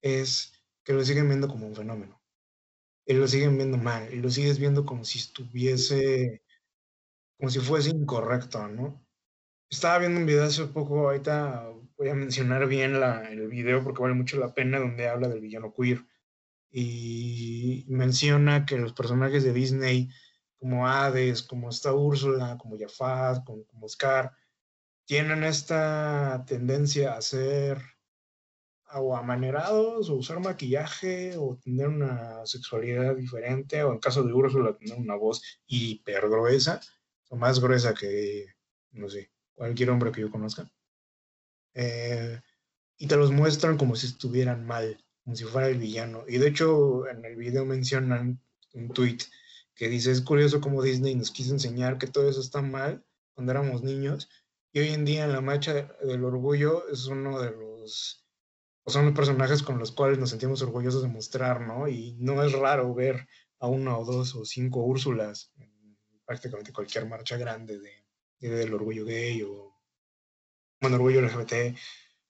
[0.00, 0.52] es
[0.84, 2.22] que lo siguen viendo como un fenómeno.
[3.04, 6.42] Y lo siguen viendo mal, y lo sigues viendo como si estuviese,
[7.36, 9.04] como si fuese incorrecto, ¿no?
[9.70, 14.02] Estaba viendo un video hace poco, ahorita voy a mencionar bien la, el video porque
[14.02, 16.04] vale mucho la pena, donde habla del villano queer.
[16.70, 20.10] Y menciona que los personajes de Disney
[20.58, 24.32] como Hades, como esta Úrsula, como Jafar, como, como Scar,
[25.04, 27.80] tienen esta tendencia a ser
[28.92, 34.76] o amanerados, o usar maquillaje, o tener una sexualidad diferente, o en caso de Úrsula,
[34.76, 36.80] tener una voz hiper gruesa,
[37.28, 38.46] o más gruesa que,
[38.92, 40.70] no sé, cualquier hombre que yo conozca.
[41.74, 42.40] Eh,
[42.98, 46.24] y te los muestran como si estuvieran mal, como si fuera el villano.
[46.26, 48.40] Y de hecho, en el video mencionan
[48.72, 49.18] un tweet
[49.74, 53.04] que dice, es curioso cómo Disney nos quiso enseñar que todo eso está mal
[53.34, 54.30] cuando éramos niños,
[54.72, 58.26] y hoy en día en la marcha del orgullo es uno de los,
[58.84, 61.88] o son los personajes con los cuales nos sentimos orgullosos de mostrar, ¿no?
[61.88, 63.26] Y no es raro ver
[63.58, 65.52] a una o dos o cinco Úrsulas
[66.26, 68.04] prácticamente cualquier marcha grande de,
[68.40, 69.74] del orgullo gay o,
[70.80, 71.76] bueno, orgullo LGBT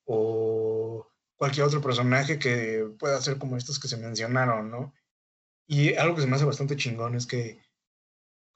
[0.05, 4.95] o cualquier otro personaje que pueda ser como estos que se mencionaron, ¿no?
[5.67, 7.61] Y algo que se me hace bastante chingón es que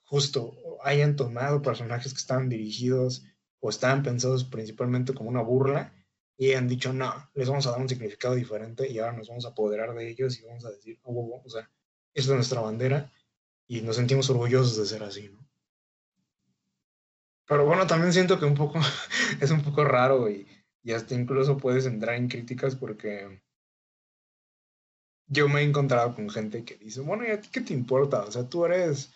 [0.05, 3.25] justo hayan tomado personajes que estaban dirigidos
[3.61, 5.93] o estaban pensados principalmente como una burla
[6.37, 9.45] y hayan dicho, no, les vamos a dar un significado diferente y ahora nos vamos
[9.45, 11.71] a apoderar de ellos y vamos a decir, oh, o sea,
[12.15, 13.13] esta es nuestra bandera
[13.71, 15.49] y nos sentimos orgullosos de ser así, ¿no?
[17.47, 18.81] Pero bueno, también siento que un poco
[19.41, 20.49] es un poco raro y,
[20.83, 23.41] y hasta incluso puedes entrar en críticas porque
[25.29, 28.25] yo me he encontrado con gente que dice, bueno, ¿y a ti qué te importa?
[28.25, 29.13] O sea, tú eres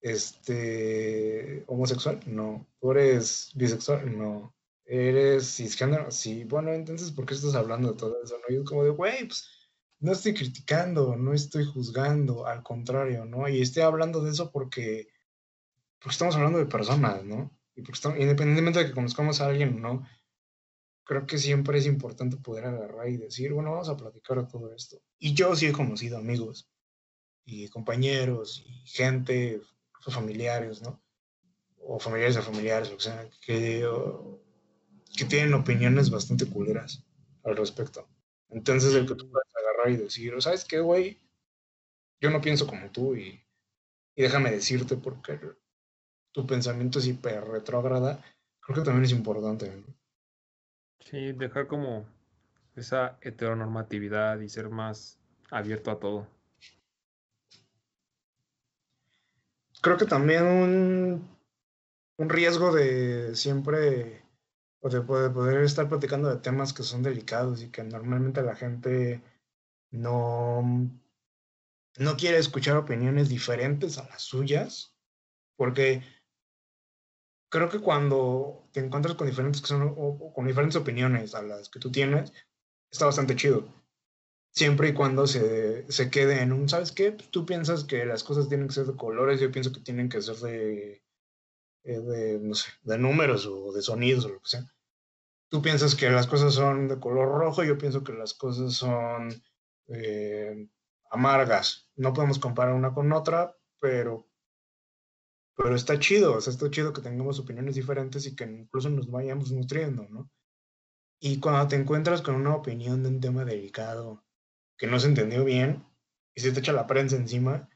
[0.00, 2.66] este homosexual, no.
[2.80, 4.56] Tú eres bisexual, no.
[4.86, 6.44] Eres cisgénero, sí.
[6.44, 8.38] Bueno, entonces, ¿por qué estás hablando de todo eso?
[8.38, 9.57] No, yo como de, güey, pues
[10.00, 13.48] no estoy criticando, no estoy juzgando, al contrario, ¿no?
[13.48, 15.08] Y estoy hablando de eso porque,
[15.98, 17.50] porque estamos hablando de personas, ¿no?
[17.74, 20.06] Y porque estamos, independientemente de que conozcamos a alguien, ¿no?
[21.08, 24.74] creo que siempre es importante poder agarrar y decir, bueno, vamos a platicar de todo
[24.74, 25.00] esto.
[25.18, 26.70] Y yo sí he conocido amigos
[27.46, 29.62] y compañeros y gente,
[30.02, 31.02] familiares, ¿no?
[31.78, 33.88] O familiares de familiares, o sea, que,
[35.16, 37.02] que tienen opiniones bastante culeras
[37.42, 38.06] al respecto.
[38.50, 39.30] Entonces, el que tú
[39.78, 41.18] agarrar y decir, ¿sabes qué, güey?
[42.20, 43.40] Yo no pienso como tú y,
[44.16, 45.38] y déjame decirte porque
[46.32, 48.22] tu pensamiento es hiper retrógrada,
[48.60, 49.70] creo que también es importante.
[49.70, 49.94] ¿no?
[51.00, 52.06] Sí, dejar como
[52.76, 55.18] esa heteronormatividad y ser más
[55.50, 56.26] abierto a todo.
[59.80, 61.38] Creo que también un,
[62.16, 64.22] un riesgo de siempre
[64.80, 69.22] o de poder estar platicando de temas que son delicados y que normalmente la gente
[69.90, 70.62] no,
[71.96, 74.94] no quiere escuchar opiniones diferentes a las suyas,
[75.56, 76.02] porque
[77.48, 82.32] creo que cuando te encuentras con diferentes, con diferentes opiniones a las que tú tienes,
[82.90, 83.66] está bastante chido.
[84.54, 87.12] Siempre y cuando se, se quede en un, ¿sabes qué?
[87.12, 90.08] Pues tú piensas que las cosas tienen que ser de colores, yo pienso que tienen
[90.08, 91.02] que ser de,
[91.84, 94.74] eh, de, no sé, de números o de sonidos o lo que sea.
[95.50, 99.30] Tú piensas que las cosas son de color rojo, yo pienso que las cosas son
[99.88, 100.68] eh,
[101.10, 101.90] amargas.
[101.96, 104.28] No podemos comparar una con otra, pero
[105.58, 109.10] pero está chido, o sea, está chido que tengamos opiniones diferentes y que incluso nos
[109.10, 110.30] vayamos nutriendo, ¿no?
[111.20, 114.24] Y cuando te encuentras con una opinión de un tema delicado
[114.76, 115.84] que no se entendió bien
[116.32, 117.68] y se te echa la prensa encima,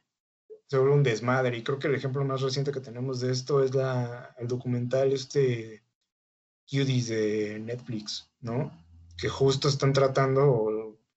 [0.69, 1.59] se vuelve un desmadre.
[1.59, 5.13] Y creo que el ejemplo más reciente que tenemos de esto es la, el documental
[5.13, 5.83] este
[6.71, 8.71] Cuties de Netflix, ¿no?
[9.19, 10.71] Que justo están tratando,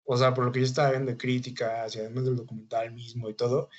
[0.05, 3.29] o, sea, por lo que yo estaba viendo de críticas y además del documental mismo
[3.29, 3.69] y todo.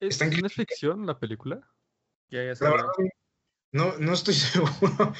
[0.00, 1.68] ¿Es, están ¿es ficción la película?
[2.30, 2.76] Ya, ya La salió.
[2.76, 2.92] verdad,
[3.72, 5.14] no, no estoy seguro.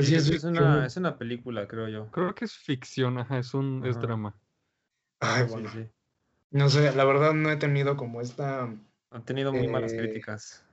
[0.00, 2.10] Sí, es, una, es una película, creo yo.
[2.10, 4.36] Creo que es ficción, ajá, es un es drama.
[5.18, 5.68] Ay, bueno.
[5.68, 5.88] sí.
[6.52, 8.72] No sé, la verdad no he tenido como esta.
[9.10, 10.64] Han tenido muy malas Eh, críticas.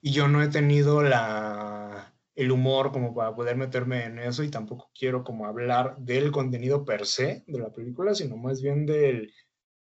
[0.00, 4.50] Y yo no he tenido la el humor como para poder meterme en eso y
[4.50, 9.32] tampoco quiero como hablar del contenido per se de la película, sino más bien de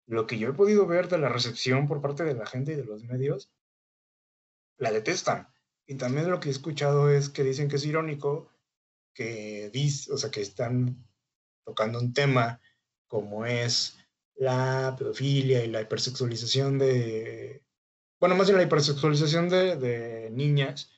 [0.05, 2.75] lo que yo he podido ver de la recepción por parte de la gente y
[2.75, 3.51] de los medios.
[4.77, 5.49] La detestan.
[5.85, 8.49] Y también lo que he escuchado es que dicen que es irónico
[9.13, 11.05] que dis, o sea, que están
[11.65, 12.61] tocando un tema
[13.07, 13.97] como es
[14.35, 17.65] la pedofilia y la hipersexualización de,
[18.19, 20.96] bueno, más bien la hipersexualización de, de niñas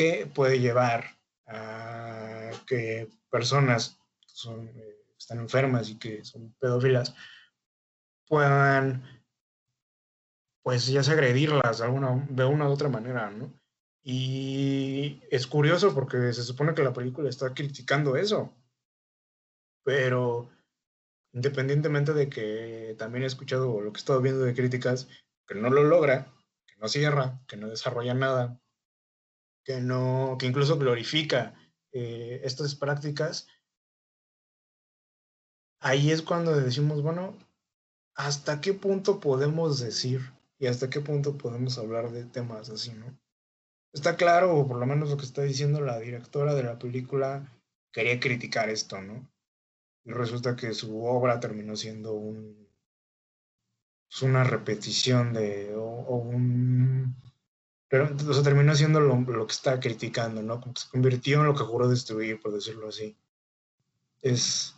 [0.00, 1.04] que puede llevar
[1.46, 7.14] a que personas que eh, están enfermas y que son pedófilas
[8.26, 9.04] puedan,
[10.62, 13.52] pues ya sea agredirlas de, alguna, de una u otra manera, ¿no?
[14.02, 18.54] Y es curioso porque se supone que la película está criticando eso,
[19.84, 20.48] pero
[21.34, 25.08] independientemente de que también he escuchado lo que he estado viendo de críticas,
[25.46, 26.32] que no lo logra,
[26.66, 28.58] que no cierra, que no desarrolla nada,
[29.70, 31.54] que no, que incluso glorifica
[31.92, 33.46] eh, estas prácticas,
[35.80, 37.38] ahí es cuando decimos, bueno,
[38.16, 43.16] ¿hasta qué punto podemos decir y hasta qué punto podemos hablar de temas así, no?
[43.92, 47.48] Está claro, o por lo menos lo que está diciendo la directora de la película,
[47.92, 49.30] quería criticar esto, ¿no?
[50.04, 52.68] y resulta que su obra terminó siendo un,
[54.08, 57.14] pues, una repetición de, o, o un,
[57.90, 60.60] pero, o sea, terminó siendo lo, lo, que está criticando, ¿no?
[60.60, 63.16] Como que se convirtió en lo que juró destruir, por decirlo así.
[64.22, 64.76] Es,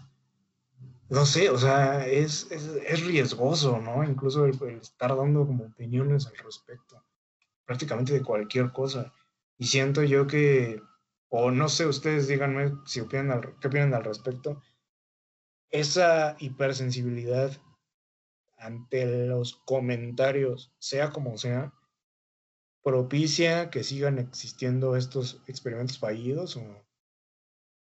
[1.11, 4.03] no sé, o sea, es, es, es riesgoso, ¿no?
[4.03, 7.05] Incluso el, el, estar dando como opiniones al respecto,
[7.67, 9.13] prácticamente de cualquier cosa.
[9.59, 10.81] Y siento yo que,
[11.29, 14.63] o no sé, ustedes díganme si opinan al, qué opinan al respecto,
[15.69, 17.53] esa hipersensibilidad
[18.57, 21.75] ante los comentarios, sea como sea,
[22.83, 26.85] propicia que sigan existiendo estos experimentos fallidos o,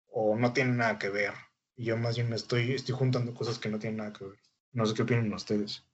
[0.08, 1.34] o no tienen nada que ver.
[1.76, 4.38] Y yo más bien me estoy, estoy juntando cosas que no tienen nada que ver.
[4.72, 5.84] No sé qué opinan ustedes.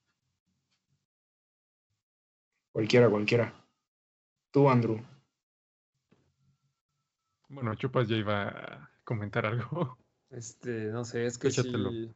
[2.72, 3.54] Cualquiera, cualquiera.
[4.50, 5.00] Tú, Andrew.
[7.48, 9.98] Bueno, Chupas ya iba a comentar algo.
[10.30, 12.12] Este, no sé, es que sí...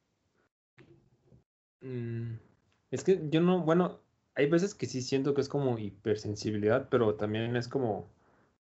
[1.80, 2.34] mm,
[2.90, 4.00] es que yo no, bueno,
[4.38, 8.08] hay veces que sí siento que es como hipersensibilidad, pero también es como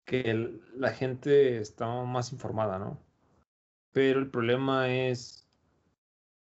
[0.06, 3.00] que la gente está más informada, ¿no?
[3.94, 5.48] Pero el problema es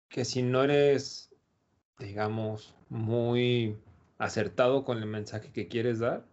[0.09, 1.33] que si no eres,
[2.01, 3.77] digamos, muy
[4.19, 6.27] acertado con el mensaje que quieres dar,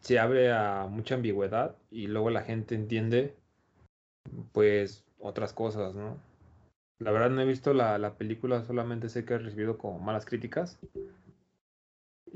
[0.00, 3.36] se abre a mucha ambigüedad y luego la gente entiende,
[4.52, 6.16] pues, otras cosas, ¿no?
[7.00, 10.24] La verdad no he visto la, la película, solamente sé que ha recibido como malas
[10.24, 10.78] críticas.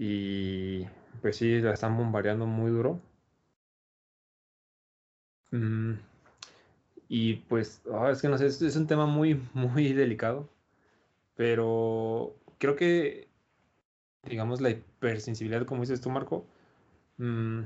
[0.01, 0.87] Y
[1.21, 3.01] pues sí, la están bombardeando muy duro.
[5.51, 5.95] Mm,
[7.09, 10.49] y pues, oh, es que no sé, es, un tema muy, muy delicado.
[11.37, 13.29] Pero creo que,
[14.25, 16.47] digamos, la hipersensibilidad, como dices tú, Marco,
[17.19, 17.63] mmm,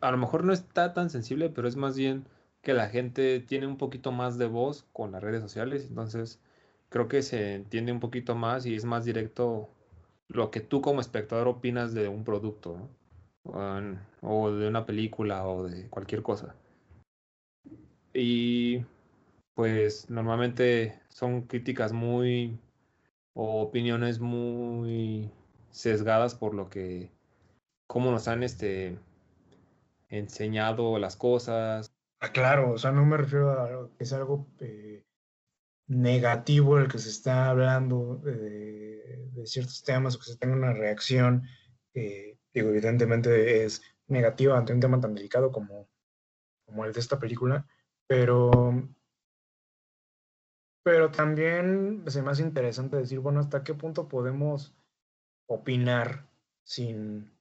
[0.00, 2.26] a lo mejor no está tan sensible, pero es más bien
[2.62, 6.40] que la gente tiene un poquito más de voz con las redes sociales, entonces
[6.90, 9.70] creo que se entiende un poquito más y es más directo
[10.30, 12.88] lo que tú como espectador opinas de un producto,
[13.44, 16.54] o de una película o de cualquier cosa.
[18.12, 18.84] Y
[19.54, 22.58] pues normalmente son críticas muy
[23.34, 25.30] o opiniones muy
[25.70, 27.10] sesgadas por lo que
[27.86, 28.98] cómo nos han este
[30.08, 35.02] enseñado las cosas, Ah, claro, o sea, no me refiero a que es algo eh,
[35.86, 38.89] negativo el que se está hablando de,
[39.32, 41.46] de, ciertos temas o que se tenga una reacción,
[41.94, 45.88] eh, digo, evidentemente es negativa ante un tema tan delicado como,
[46.66, 47.66] como el de esta película,
[48.06, 48.88] pero,
[50.82, 54.74] pero también se me hace interesante decir, bueno, ¿hasta qué punto podemos
[55.46, 56.28] opinar
[56.64, 57.32] sin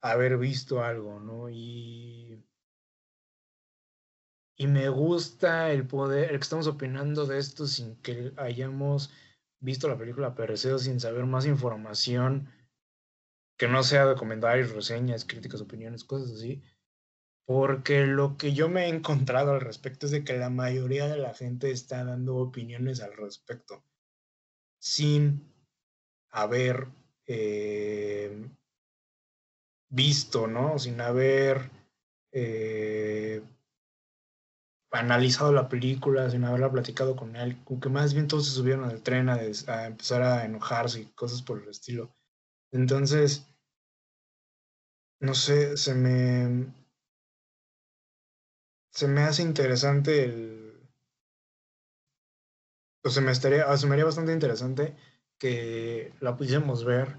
[0.00, 1.48] haber visto algo, ¿no?
[1.50, 2.44] Y
[4.62, 9.10] y me gusta el poder, el que estamos opinando de esto sin que hayamos
[9.62, 12.50] visto la película Perseo, sin saber más información
[13.56, 16.62] que no sea de comentarios, reseñas, críticas, opiniones, cosas así.
[17.46, 21.16] Porque lo que yo me he encontrado al respecto es de que la mayoría de
[21.16, 23.84] la gente está dando opiniones al respecto
[24.78, 25.52] sin
[26.30, 26.88] haber
[27.26, 28.48] eh,
[29.88, 30.78] visto, ¿no?
[30.78, 31.70] Sin haber
[32.32, 33.42] eh,
[34.92, 38.84] analizado la película, sin haberla platicado con él, como que más bien todos se subieron
[38.84, 42.14] al tren a, a, empezar a enojarse y cosas por el estilo.
[42.70, 43.46] Entonces,
[45.20, 46.72] no sé, se me...
[48.90, 50.90] Se me hace interesante el...
[53.00, 54.94] Pues se me, estaría, se me haría bastante interesante
[55.38, 57.18] que la pudiésemos ver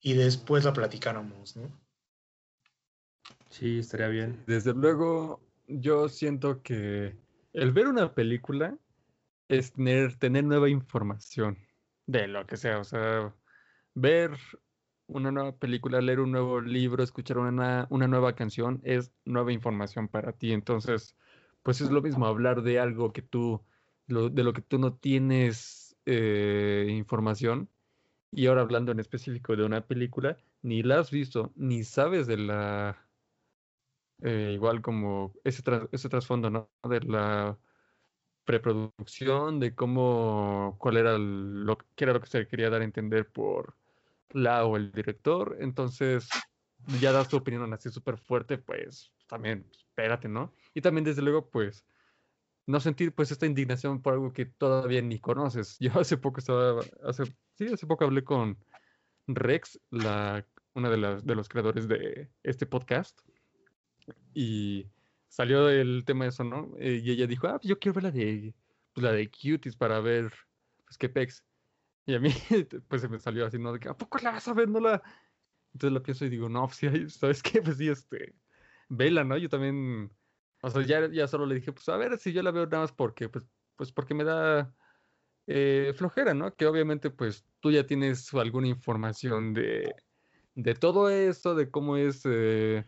[0.00, 1.70] y después la platicáramos, ¿no?
[3.50, 4.42] Sí, estaría bien.
[4.46, 7.16] Desde luego, yo siento que
[7.52, 8.76] el ver una película
[9.48, 11.58] es tener, tener nueva información
[12.06, 12.78] de lo que sea.
[12.78, 13.34] O sea,
[13.94, 14.32] ver
[15.06, 20.08] una nueva película, leer un nuevo libro, escuchar una, una nueva canción es nueva información
[20.08, 20.52] para ti.
[20.52, 21.16] Entonces,
[21.62, 23.62] pues es lo mismo hablar de algo que tú,
[24.06, 27.68] lo, de lo que tú no tienes eh, información.
[28.32, 32.36] Y ahora hablando en específico de una película, ni la has visto, ni sabes de
[32.36, 33.03] la
[34.24, 36.70] eh, igual como ese, tra ese trasfondo, ¿no?
[36.82, 37.58] De la
[38.44, 43.30] preproducción, de cómo, cuál era lo que era lo que se quería dar a entender
[43.30, 43.76] por
[44.30, 45.58] la o el director.
[45.60, 46.28] Entonces,
[47.00, 50.54] ya das tu opinión así súper fuerte, pues también, espérate, ¿no?
[50.72, 51.84] Y también, desde luego, pues,
[52.66, 55.76] no sentir pues esta indignación por algo que todavía ni conoces.
[55.80, 57.24] Yo hace poco estaba, hace,
[57.58, 58.56] sí, hace poco hablé con
[59.26, 63.20] Rex, la, una de, las, de los creadores de este podcast,
[64.34, 64.90] y
[65.28, 66.72] salió el tema de eso, ¿no?
[66.78, 68.54] Eh, y ella dijo, ah, pues yo quiero ver la de
[68.94, 70.32] pues, la de Cuties para ver,
[70.84, 71.44] pues, qué pex.
[72.06, 72.30] Y a mí,
[72.88, 73.72] pues, se me salió así, ¿no?
[73.72, 74.68] De que, ¿a poco la vas a ver?
[74.68, 75.02] No la...
[75.72, 77.60] Entonces la pienso y digo, no, pues, sí, ¿sabes qué?
[77.60, 78.34] Pues sí, este,
[78.88, 79.36] vela, ¿no?
[79.36, 80.12] Yo también,
[80.62, 82.82] o sea, ya, ya solo le dije, pues, a ver si yo la veo nada
[82.82, 84.72] más porque, pues, pues porque me da
[85.48, 86.54] eh, flojera, ¿no?
[86.54, 89.94] Que obviamente, pues, tú ya tienes alguna información de,
[90.54, 92.86] de todo esto, de cómo es eh,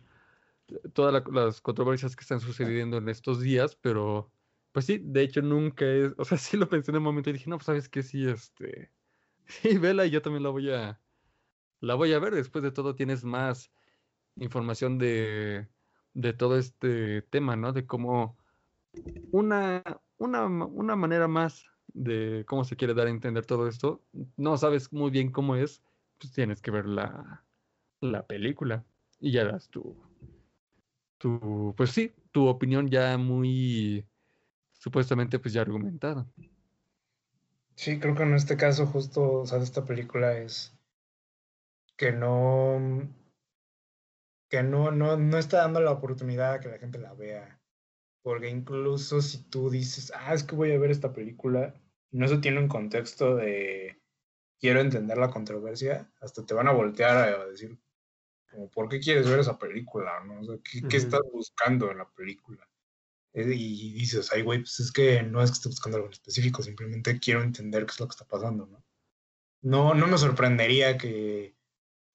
[0.93, 4.31] todas la- las controversias que están sucediendo en estos días, pero
[4.71, 7.33] pues sí, de hecho nunca es, o sea, sí lo pensé en el momento y
[7.33, 8.91] dije, no, pues sabes que sí, este,
[9.45, 11.01] sí, vela y yo también la voy a,
[11.81, 13.71] la voy a ver, después de todo tienes más
[14.35, 15.67] información de,
[16.13, 17.73] de todo este tema, ¿no?
[17.73, 18.37] De cómo
[19.31, 19.83] una,
[20.17, 24.03] una, una manera más de cómo se quiere dar a entender todo esto,
[24.35, 25.83] no sabes muy bien cómo es,
[26.19, 27.45] pues tienes que ver la,
[28.01, 28.85] la película
[29.19, 29.95] y ya das tu,
[31.17, 34.05] tu, pues sí, tu opinión ya muy
[34.73, 36.27] supuestamente pues ya argumentada.
[37.75, 40.73] Sí, creo que en este caso justo, o sea, esta película es
[41.95, 43.07] que no,
[44.49, 47.61] que no, no, no está dando la oportunidad a que la gente la vea.
[48.21, 51.75] Porque incluso si tú dices, ah, es que voy a ver esta película,
[52.11, 54.01] no se tiene un contexto de
[54.59, 57.79] quiero entender la controversia, hasta te van a voltear a decir,
[58.51, 60.23] como, ¿por qué quieres ver esa película?
[60.25, 60.41] ¿no?
[60.41, 61.05] O sea, ¿qué, qué Ujú.
[61.05, 62.67] estás buscando en la película?
[63.33, 66.13] Eh, Y dices, ay, güey, pues es que no es que esté buscando algo en
[66.13, 68.83] específico, simplemente quiero entender qué es lo que está pasando, ¿no?
[69.61, 71.55] No, no me sorprendería que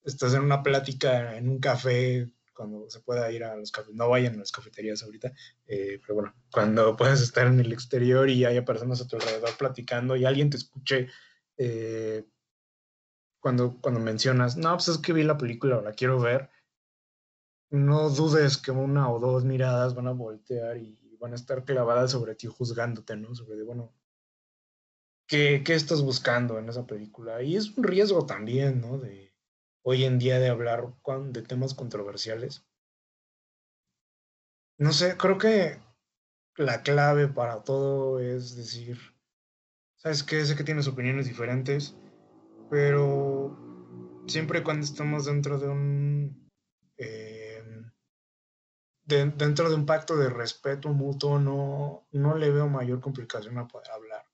[0.05, 4.09] estás en una plática en un café cuando se pueda ir a los cafés, no
[4.09, 5.33] vayan a las cafeterías ahorita,
[5.67, 9.51] eh, pero bueno, cuando puedas estar en el exterior y haya personas a tu alrededor
[9.59, 11.09] platicando y alguien te escuche
[11.57, 12.25] eh,
[13.43, 16.49] cuando, cuando mencionas, no, pues es que vi la película o la quiero ver,
[17.71, 22.13] no dudes que una o dos miradas van a voltear y van a estar clavadas
[22.13, 23.35] sobre ti juzgándote, ¿no?
[23.35, 23.93] Sobre de, bueno,
[25.27, 27.43] ¿qué, qué estás buscando en esa película?
[27.43, 28.99] Y es un riesgo también, ¿no?
[28.99, 29.35] De
[29.83, 32.65] hoy en día de hablar con- de temas controversiales.
[34.79, 35.79] No sé, creo que
[36.57, 38.99] la clave para todo es decir,
[39.97, 40.45] ¿sabes qué?
[40.45, 41.95] Sé que tienes opiniones diferentes,
[42.73, 43.55] pero
[44.27, 46.49] siempre y cuando estamos dentro de un...
[46.97, 47.63] eh,
[49.05, 53.69] de- dentro de un pacto de respeto mutuo, no, no le veo mayor complicación a
[53.69, 54.25] poder hablar.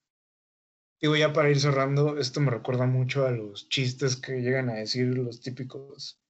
[1.00, 4.74] Digo, ya para ir cerrando, esto me recuerda mucho a los chistes que llegan a
[4.74, 6.20] decir los típicos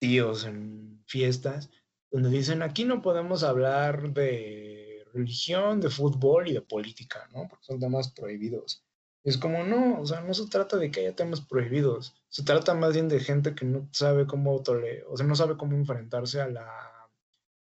[0.00, 1.68] tíos en fiestas,
[2.10, 7.48] donde dicen, aquí no podemos hablar de religión, de fútbol y de política, ¿no?
[7.48, 8.82] Porque son temas prohibidos.
[9.22, 12.74] Es como, no, o sea, no se trata de que haya temas prohibidos, se trata
[12.74, 16.40] más bien de gente que no sabe cómo tole- o sea, no sabe cómo enfrentarse
[16.40, 17.10] a la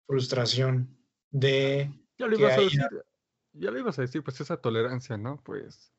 [0.06, 0.96] frustración
[1.30, 2.80] de Ya lo que ibas a decir,
[3.54, 5.42] ya lo ibas a decir, pues esa tolerancia, ¿no?
[5.42, 5.92] Pues,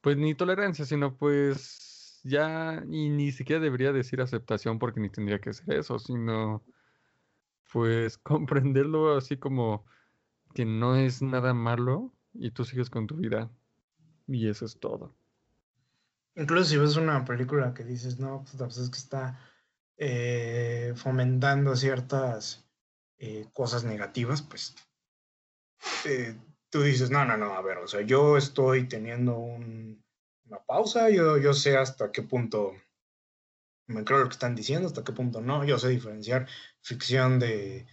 [0.00, 5.40] pues ni tolerancia, sino pues ya y ni siquiera debería decir aceptación porque ni tendría
[5.40, 6.64] que ser eso, sino
[7.72, 9.84] pues comprenderlo así como
[10.54, 13.50] que no es nada malo y tú sigues con tu vida
[14.26, 15.14] y eso es todo.
[16.34, 19.40] Incluso si ves una película que dices, no, pues, es que está
[19.96, 22.68] eh, fomentando ciertas
[23.18, 24.74] eh, cosas negativas, pues
[26.04, 26.36] eh,
[26.70, 30.04] tú dices, no, no, no, a ver, o sea, yo estoy teniendo un-
[30.44, 32.74] una pausa, yo, yo sé hasta qué punto
[33.88, 36.46] me creo lo que están diciendo, hasta qué punto no, yo sé diferenciar
[36.80, 37.86] ficción de,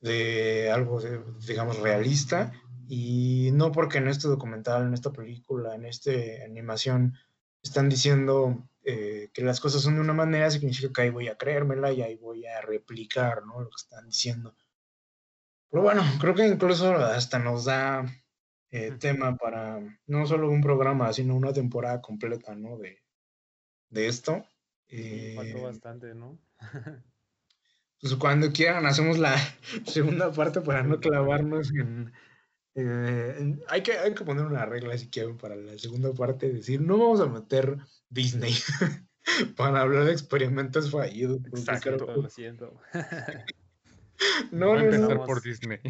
[0.00, 1.00] de algo,
[1.46, 2.52] digamos, realista,
[2.94, 6.10] y no porque en este documental, en esta película, en esta
[6.44, 7.14] animación,
[7.62, 11.38] están diciendo eh, que las cosas son de una manera, significa que ahí voy a
[11.38, 13.62] creérmela y ahí voy a replicar, ¿no?
[13.62, 14.54] Lo que están diciendo.
[15.70, 18.04] Pero bueno, creo que incluso hasta nos da
[18.70, 22.76] eh, tema para no solo un programa, sino una temporada completa, ¿no?
[22.76, 22.98] De,
[23.88, 24.44] de esto.
[24.86, 26.38] Sí, faltó Eh, bastante, ¿no?
[28.02, 29.34] pues cuando quieran hacemos la
[29.86, 32.12] segunda parte para no clavarnos en...
[32.74, 36.80] eh, hay, que, hay que poner una regla si quieren para la segunda parte, decir,
[36.80, 38.54] no vamos a meter Disney
[39.56, 41.40] para hablar de experimentos fallidos.
[41.42, 42.80] creo Exacto, lo siento.
[44.52, 45.24] no, no, no, empezar no.
[45.24, 45.80] por Disney.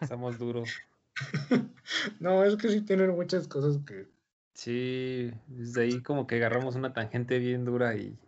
[0.00, 0.68] Estamos duros.
[2.20, 4.08] no, es que sí tienen muchas cosas que...
[4.54, 8.18] Sí, desde ahí como que agarramos una tangente bien dura y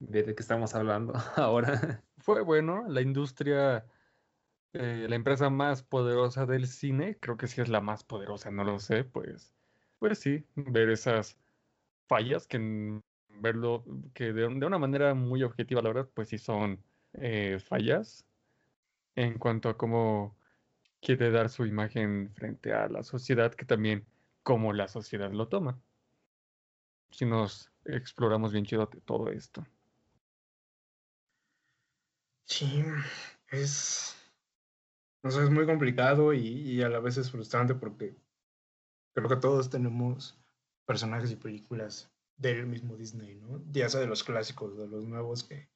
[0.00, 2.02] ve de qué estamos hablando ahora.
[2.18, 3.86] Fue bueno, la industria,
[4.72, 8.64] eh, la empresa más poderosa del cine, creo que sí es la más poderosa, no
[8.64, 9.54] lo sé, pues,
[9.98, 11.38] pues sí, ver esas
[12.08, 16.84] fallas que verlo, que de, de una manera muy objetiva, la verdad, pues sí son
[17.14, 18.26] eh, fallas
[19.16, 20.36] en cuanto a cómo
[21.00, 24.06] quiere dar su imagen frente a la sociedad, que también
[24.42, 25.82] como la sociedad lo toma.
[27.12, 29.64] Si nos exploramos bien chido todo esto.
[32.44, 32.84] Sí,
[33.50, 34.14] es,
[35.22, 38.16] no sé, es muy complicado y, y a la vez es frustrante porque
[39.14, 40.38] creo que todos tenemos
[40.86, 43.62] personajes y películas del mismo Disney, ¿no?
[43.70, 45.70] Ya sea de los clásicos, de los nuevos que,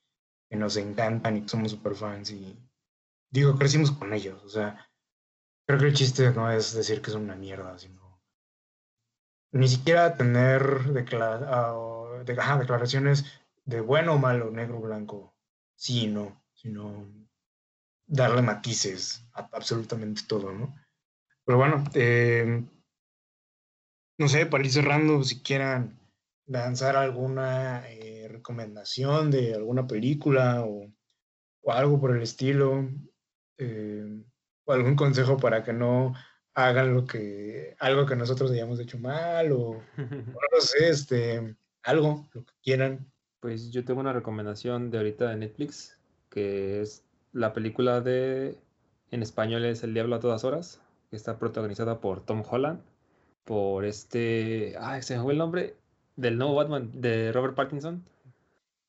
[0.51, 2.59] que nos encantan y que somos super fans y
[3.30, 4.90] digo, crecimos con ellos, o sea,
[5.66, 8.22] creo que el chiste no es decir que es una mierda, sino
[9.53, 10.61] ni siquiera tener
[10.92, 13.24] declara- ah, de- declaraciones
[13.64, 15.34] de bueno malo, negro blanco,
[15.76, 17.07] sí no, sino
[18.07, 20.74] darle matices a absolutamente todo, ¿no?
[21.44, 22.64] Pero bueno, eh,
[24.18, 25.98] no sé, para ir cerrando, si quieran
[26.46, 30.90] lanzar alguna eh, recomendación de alguna película o,
[31.62, 32.88] o algo por el estilo,
[33.59, 34.22] eh,
[34.64, 36.14] o algún consejo para que no
[36.55, 42.28] hagan lo que, algo que nosotros hayamos hecho mal, o, o no sé, este, algo,
[42.32, 43.11] lo que quieran.
[43.40, 45.98] Pues yo tengo una recomendación de ahorita de Netflix,
[46.30, 47.05] que es
[47.35, 48.57] la película de,
[49.11, 50.80] en español es El Diablo a todas horas,
[51.11, 52.80] que está protagonizada por Tom Holland,
[53.45, 55.74] por este, ay, se me fue el nombre
[56.16, 58.03] del nuevo Batman de Robert Pattinson.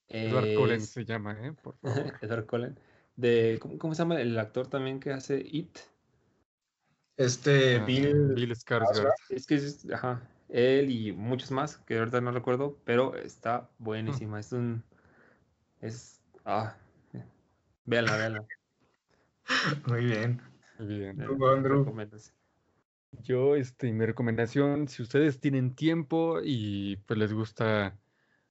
[0.07, 1.51] Edward Cullen Es- se llama, ¿eh?
[1.61, 2.13] Por favor.
[2.21, 2.79] Edward Cullen.
[3.17, 5.77] De, ¿cómo, cómo se llama el actor también que hace It?
[7.17, 9.11] Este, Ah, Bill, Bill Skarsgård.
[9.29, 14.39] Es que es, ajá, él y muchos más, que ahorita no recuerdo, pero está buenísima.
[14.39, 14.83] Es un,
[15.81, 16.75] es, ah,
[17.85, 18.45] véanla, véanla.
[19.87, 20.41] muy bien.
[20.79, 21.17] Muy bien.
[21.17, 21.79] Tú, Andrew.
[21.79, 22.33] recomiéndase.
[23.23, 27.97] Yo, este, mi recomendación, si ustedes tienen tiempo y pues les gusta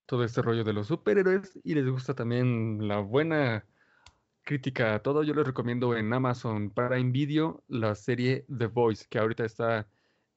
[0.06, 3.66] todo este rollo de los superhéroes y les gusta también la buena
[4.42, 9.18] crítica a todo, yo les recomiendo en Amazon Prime Video la serie The Voice, que
[9.18, 9.88] ahorita está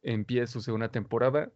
[0.01, 1.51] en pie su segunda temporada.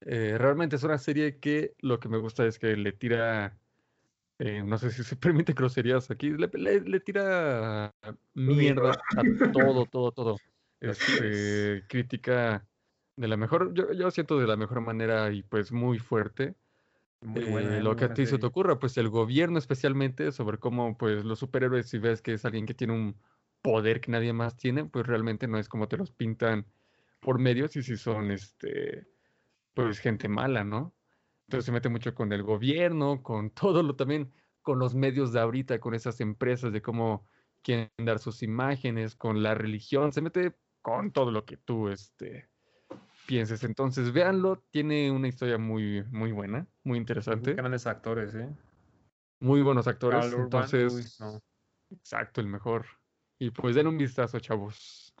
[0.00, 3.56] Eh, realmente es una serie que lo que me gusta es que le tira,
[4.38, 7.94] eh, no sé si se permite groserías aquí, le, le- le tira
[8.34, 10.42] mierda a todo, todo, todo.
[10.80, 12.68] Este, crítica
[13.16, 16.56] de la mejor, yo, yo siento de la mejor manera y pues muy fuerte.
[17.20, 19.58] Muy Eh, buena, eh, lo muy que a ti se te ocurra, pues el gobierno
[19.58, 23.20] especialmente, sobre cómo pues los superhéroes, si ves que es alguien que tiene un
[23.62, 26.66] poder que nadie más tiene, pues realmente no es como te los pintan
[27.20, 29.08] por medios y si son este
[29.74, 30.96] pues gente mala, ¿no?
[31.52, 34.32] Entonces se mete mucho con el gobierno, con todo lo también,
[34.62, 37.26] con los medios de ahorita, con esas empresas de cómo
[37.62, 42.48] quieren dar sus imágenes, con la religión, se mete con todo lo que tú este
[43.26, 43.64] pienses.
[43.64, 48.48] Entonces, véanlo, tiene una historia muy muy buena, muy Muy interesante, grandes actores, ¿eh?
[49.38, 51.42] muy buenos actores, entonces uy, no.
[51.90, 52.86] exacto, el mejor.
[53.38, 55.14] Y pues den un vistazo, chavos.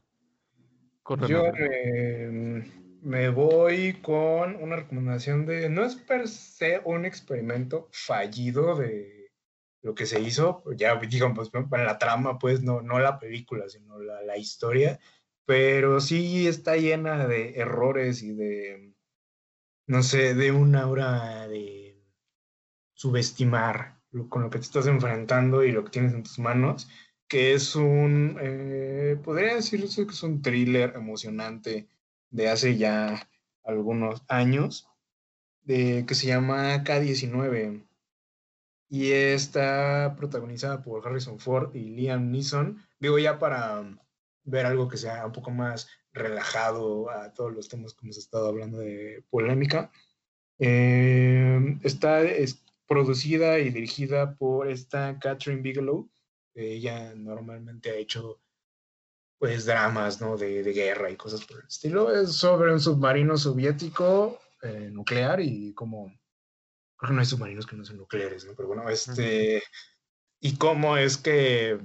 [1.28, 2.62] Yo eh,
[3.02, 9.32] me voy con una recomendación de, no es per se un experimento fallido de
[9.82, 13.68] lo que se hizo, ya digamos, pues, para la trama, pues no, no la película,
[13.68, 15.00] sino la, la historia,
[15.44, 18.94] pero sí está llena de errores y de,
[19.86, 22.00] no sé, de una aura de
[22.94, 26.88] subestimar con lo que te estás enfrentando y lo que tienes en tus manos
[27.32, 31.88] que es un, eh, podría decirse que es un thriller emocionante
[32.32, 33.28] de hace ya
[33.62, 34.88] algunos años,
[35.62, 37.86] de, que se llama K-19
[38.92, 42.84] y está protagonizada por Harrison Ford y Liam Neeson.
[43.00, 43.82] Digo, ya para
[44.44, 48.48] ver algo que sea un poco más relajado a todos los temas que hemos estado
[48.48, 49.90] hablando de polémica.
[50.58, 56.10] Eh, está es producida y dirigida por esta Catherine Bigelow.
[56.54, 58.42] Ella normalmente ha hecho
[59.42, 60.36] pues dramas, ¿no?
[60.36, 62.14] De, de guerra y cosas por el estilo.
[62.14, 66.16] Es sobre un submarino soviético eh, nuclear y como...
[66.96, 68.54] Creo que no hay submarinos que no son nucleares, ¿no?
[68.54, 69.60] Pero bueno, este...
[70.38, 71.80] Y cómo es que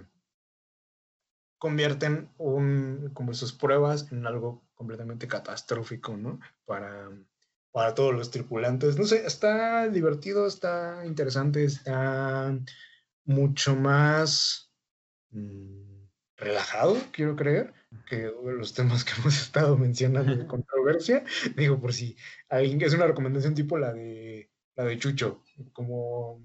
[1.58, 6.40] convierten un, como sus pruebas en algo completamente catastrófico, ¿no?
[6.64, 7.10] Para,
[7.72, 9.00] para todos los tripulantes.
[9.00, 12.56] No sé, está divertido, está interesante, está
[13.26, 14.72] mucho más
[15.32, 15.87] mm,
[16.38, 17.74] relajado, quiero creer,
[18.08, 21.24] que los temas que hemos estado mencionando de controversia.
[21.56, 22.16] Digo, por si
[22.50, 25.42] alguien es una recomendación tipo la de la de Chucho,
[25.74, 26.40] como,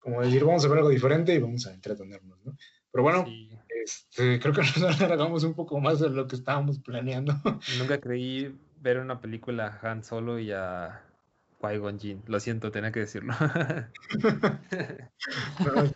[0.00, 2.56] como decir, vamos a ver algo diferente y vamos a entretenernos, ¿no?
[2.90, 3.50] Pero bueno, Sí,
[3.84, 7.34] este, creo que nos alargamos un poco más de lo que estábamos planeando.
[7.78, 11.04] nunca creí ver una película a Han Solo y a
[11.60, 12.22] Qui-Gon Jinn.
[12.26, 13.34] Lo siento, tenía que decirlo.
[15.64, 15.92] No,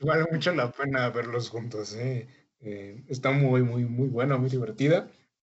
[0.00, 2.28] vale mucho la pena verlos juntos, ¿eh?
[2.60, 5.10] Eh, está muy, muy, muy buena, muy divertida.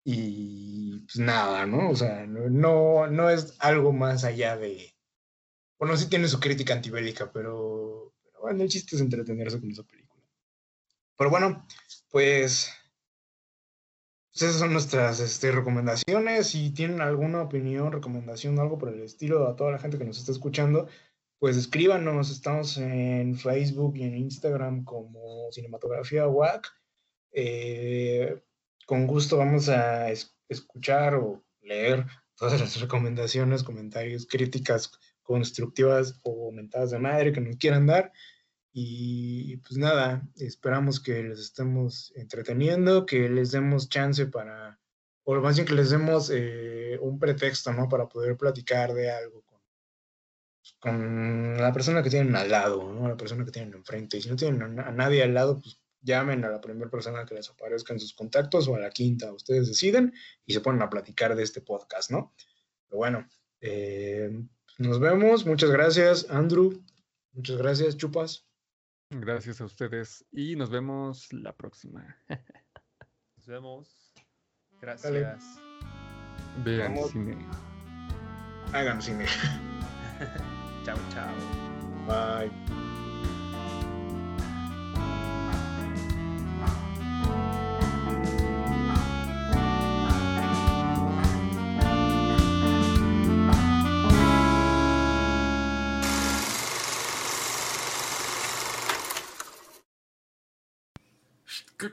[0.03, 1.89] Y pues nada, ¿no?
[1.89, 4.93] O sea, no, no, es algo más allá de.
[5.79, 10.23] Bueno, sí tiene su crítica antibélica, pero, bueno, el chiste es entretenerse con esa película.
[11.17, 11.65] Pero bueno,
[12.09, 12.71] pues
[14.31, 16.47] pues esas son nuestras este, recomendaciones.
[16.47, 20.19] Si tienen alguna opinión, recomendación, algo por el estilo a toda la gente que nos
[20.19, 20.87] está escuchando,
[21.37, 22.31] pues escríbanos.
[22.31, 26.65] Estamos en Facebook y en Instagram como Cinematografía WAC.
[27.31, 28.41] Eh,
[28.85, 30.09] con gusto vamos a
[30.49, 32.05] escuchar o leer
[32.35, 38.11] todas las recomendaciones, comentarios, críticas constructivas o mentadas de madre que nos quieran dar.
[38.73, 44.79] Y pues nada, esperamos que les estemos entreteniendo, que les demos chance para,
[45.23, 47.89] o más bien que les demos eh, un pretexto, ¿no?
[47.89, 49.59] Para poder platicar de algo con,
[50.79, 53.09] con la persona que tienen al lado, ¿no?
[53.09, 54.17] La persona que tienen enfrente.
[54.17, 57.35] Y si no tienen a, nadie al lado, pues llamen a la primera persona que
[57.35, 60.13] les aparezca en sus contactos o a la quinta, ustedes deciden
[60.45, 62.33] y se ponen a platicar de este podcast, ¿no?
[62.87, 63.29] Pero bueno,
[63.61, 64.29] eh,
[64.77, 66.83] nos vemos, muchas gracias, Andrew,
[67.33, 68.47] muchas gracias, Chupas.
[69.09, 72.17] Gracias a ustedes y nos vemos la próxima.
[73.35, 74.13] Nos vemos.
[74.81, 75.43] Gracias.
[76.63, 77.37] Vean cine.
[78.71, 79.25] Hagan cine.
[80.85, 81.61] chao, chao.
[82.07, 82.90] Bye.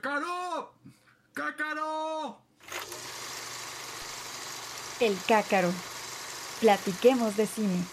[0.01, 0.73] ¡Cácaro!
[1.33, 2.41] ¡Cácaro!
[5.01, 5.73] El cácaro.
[6.61, 7.83] Platiquemos de cine.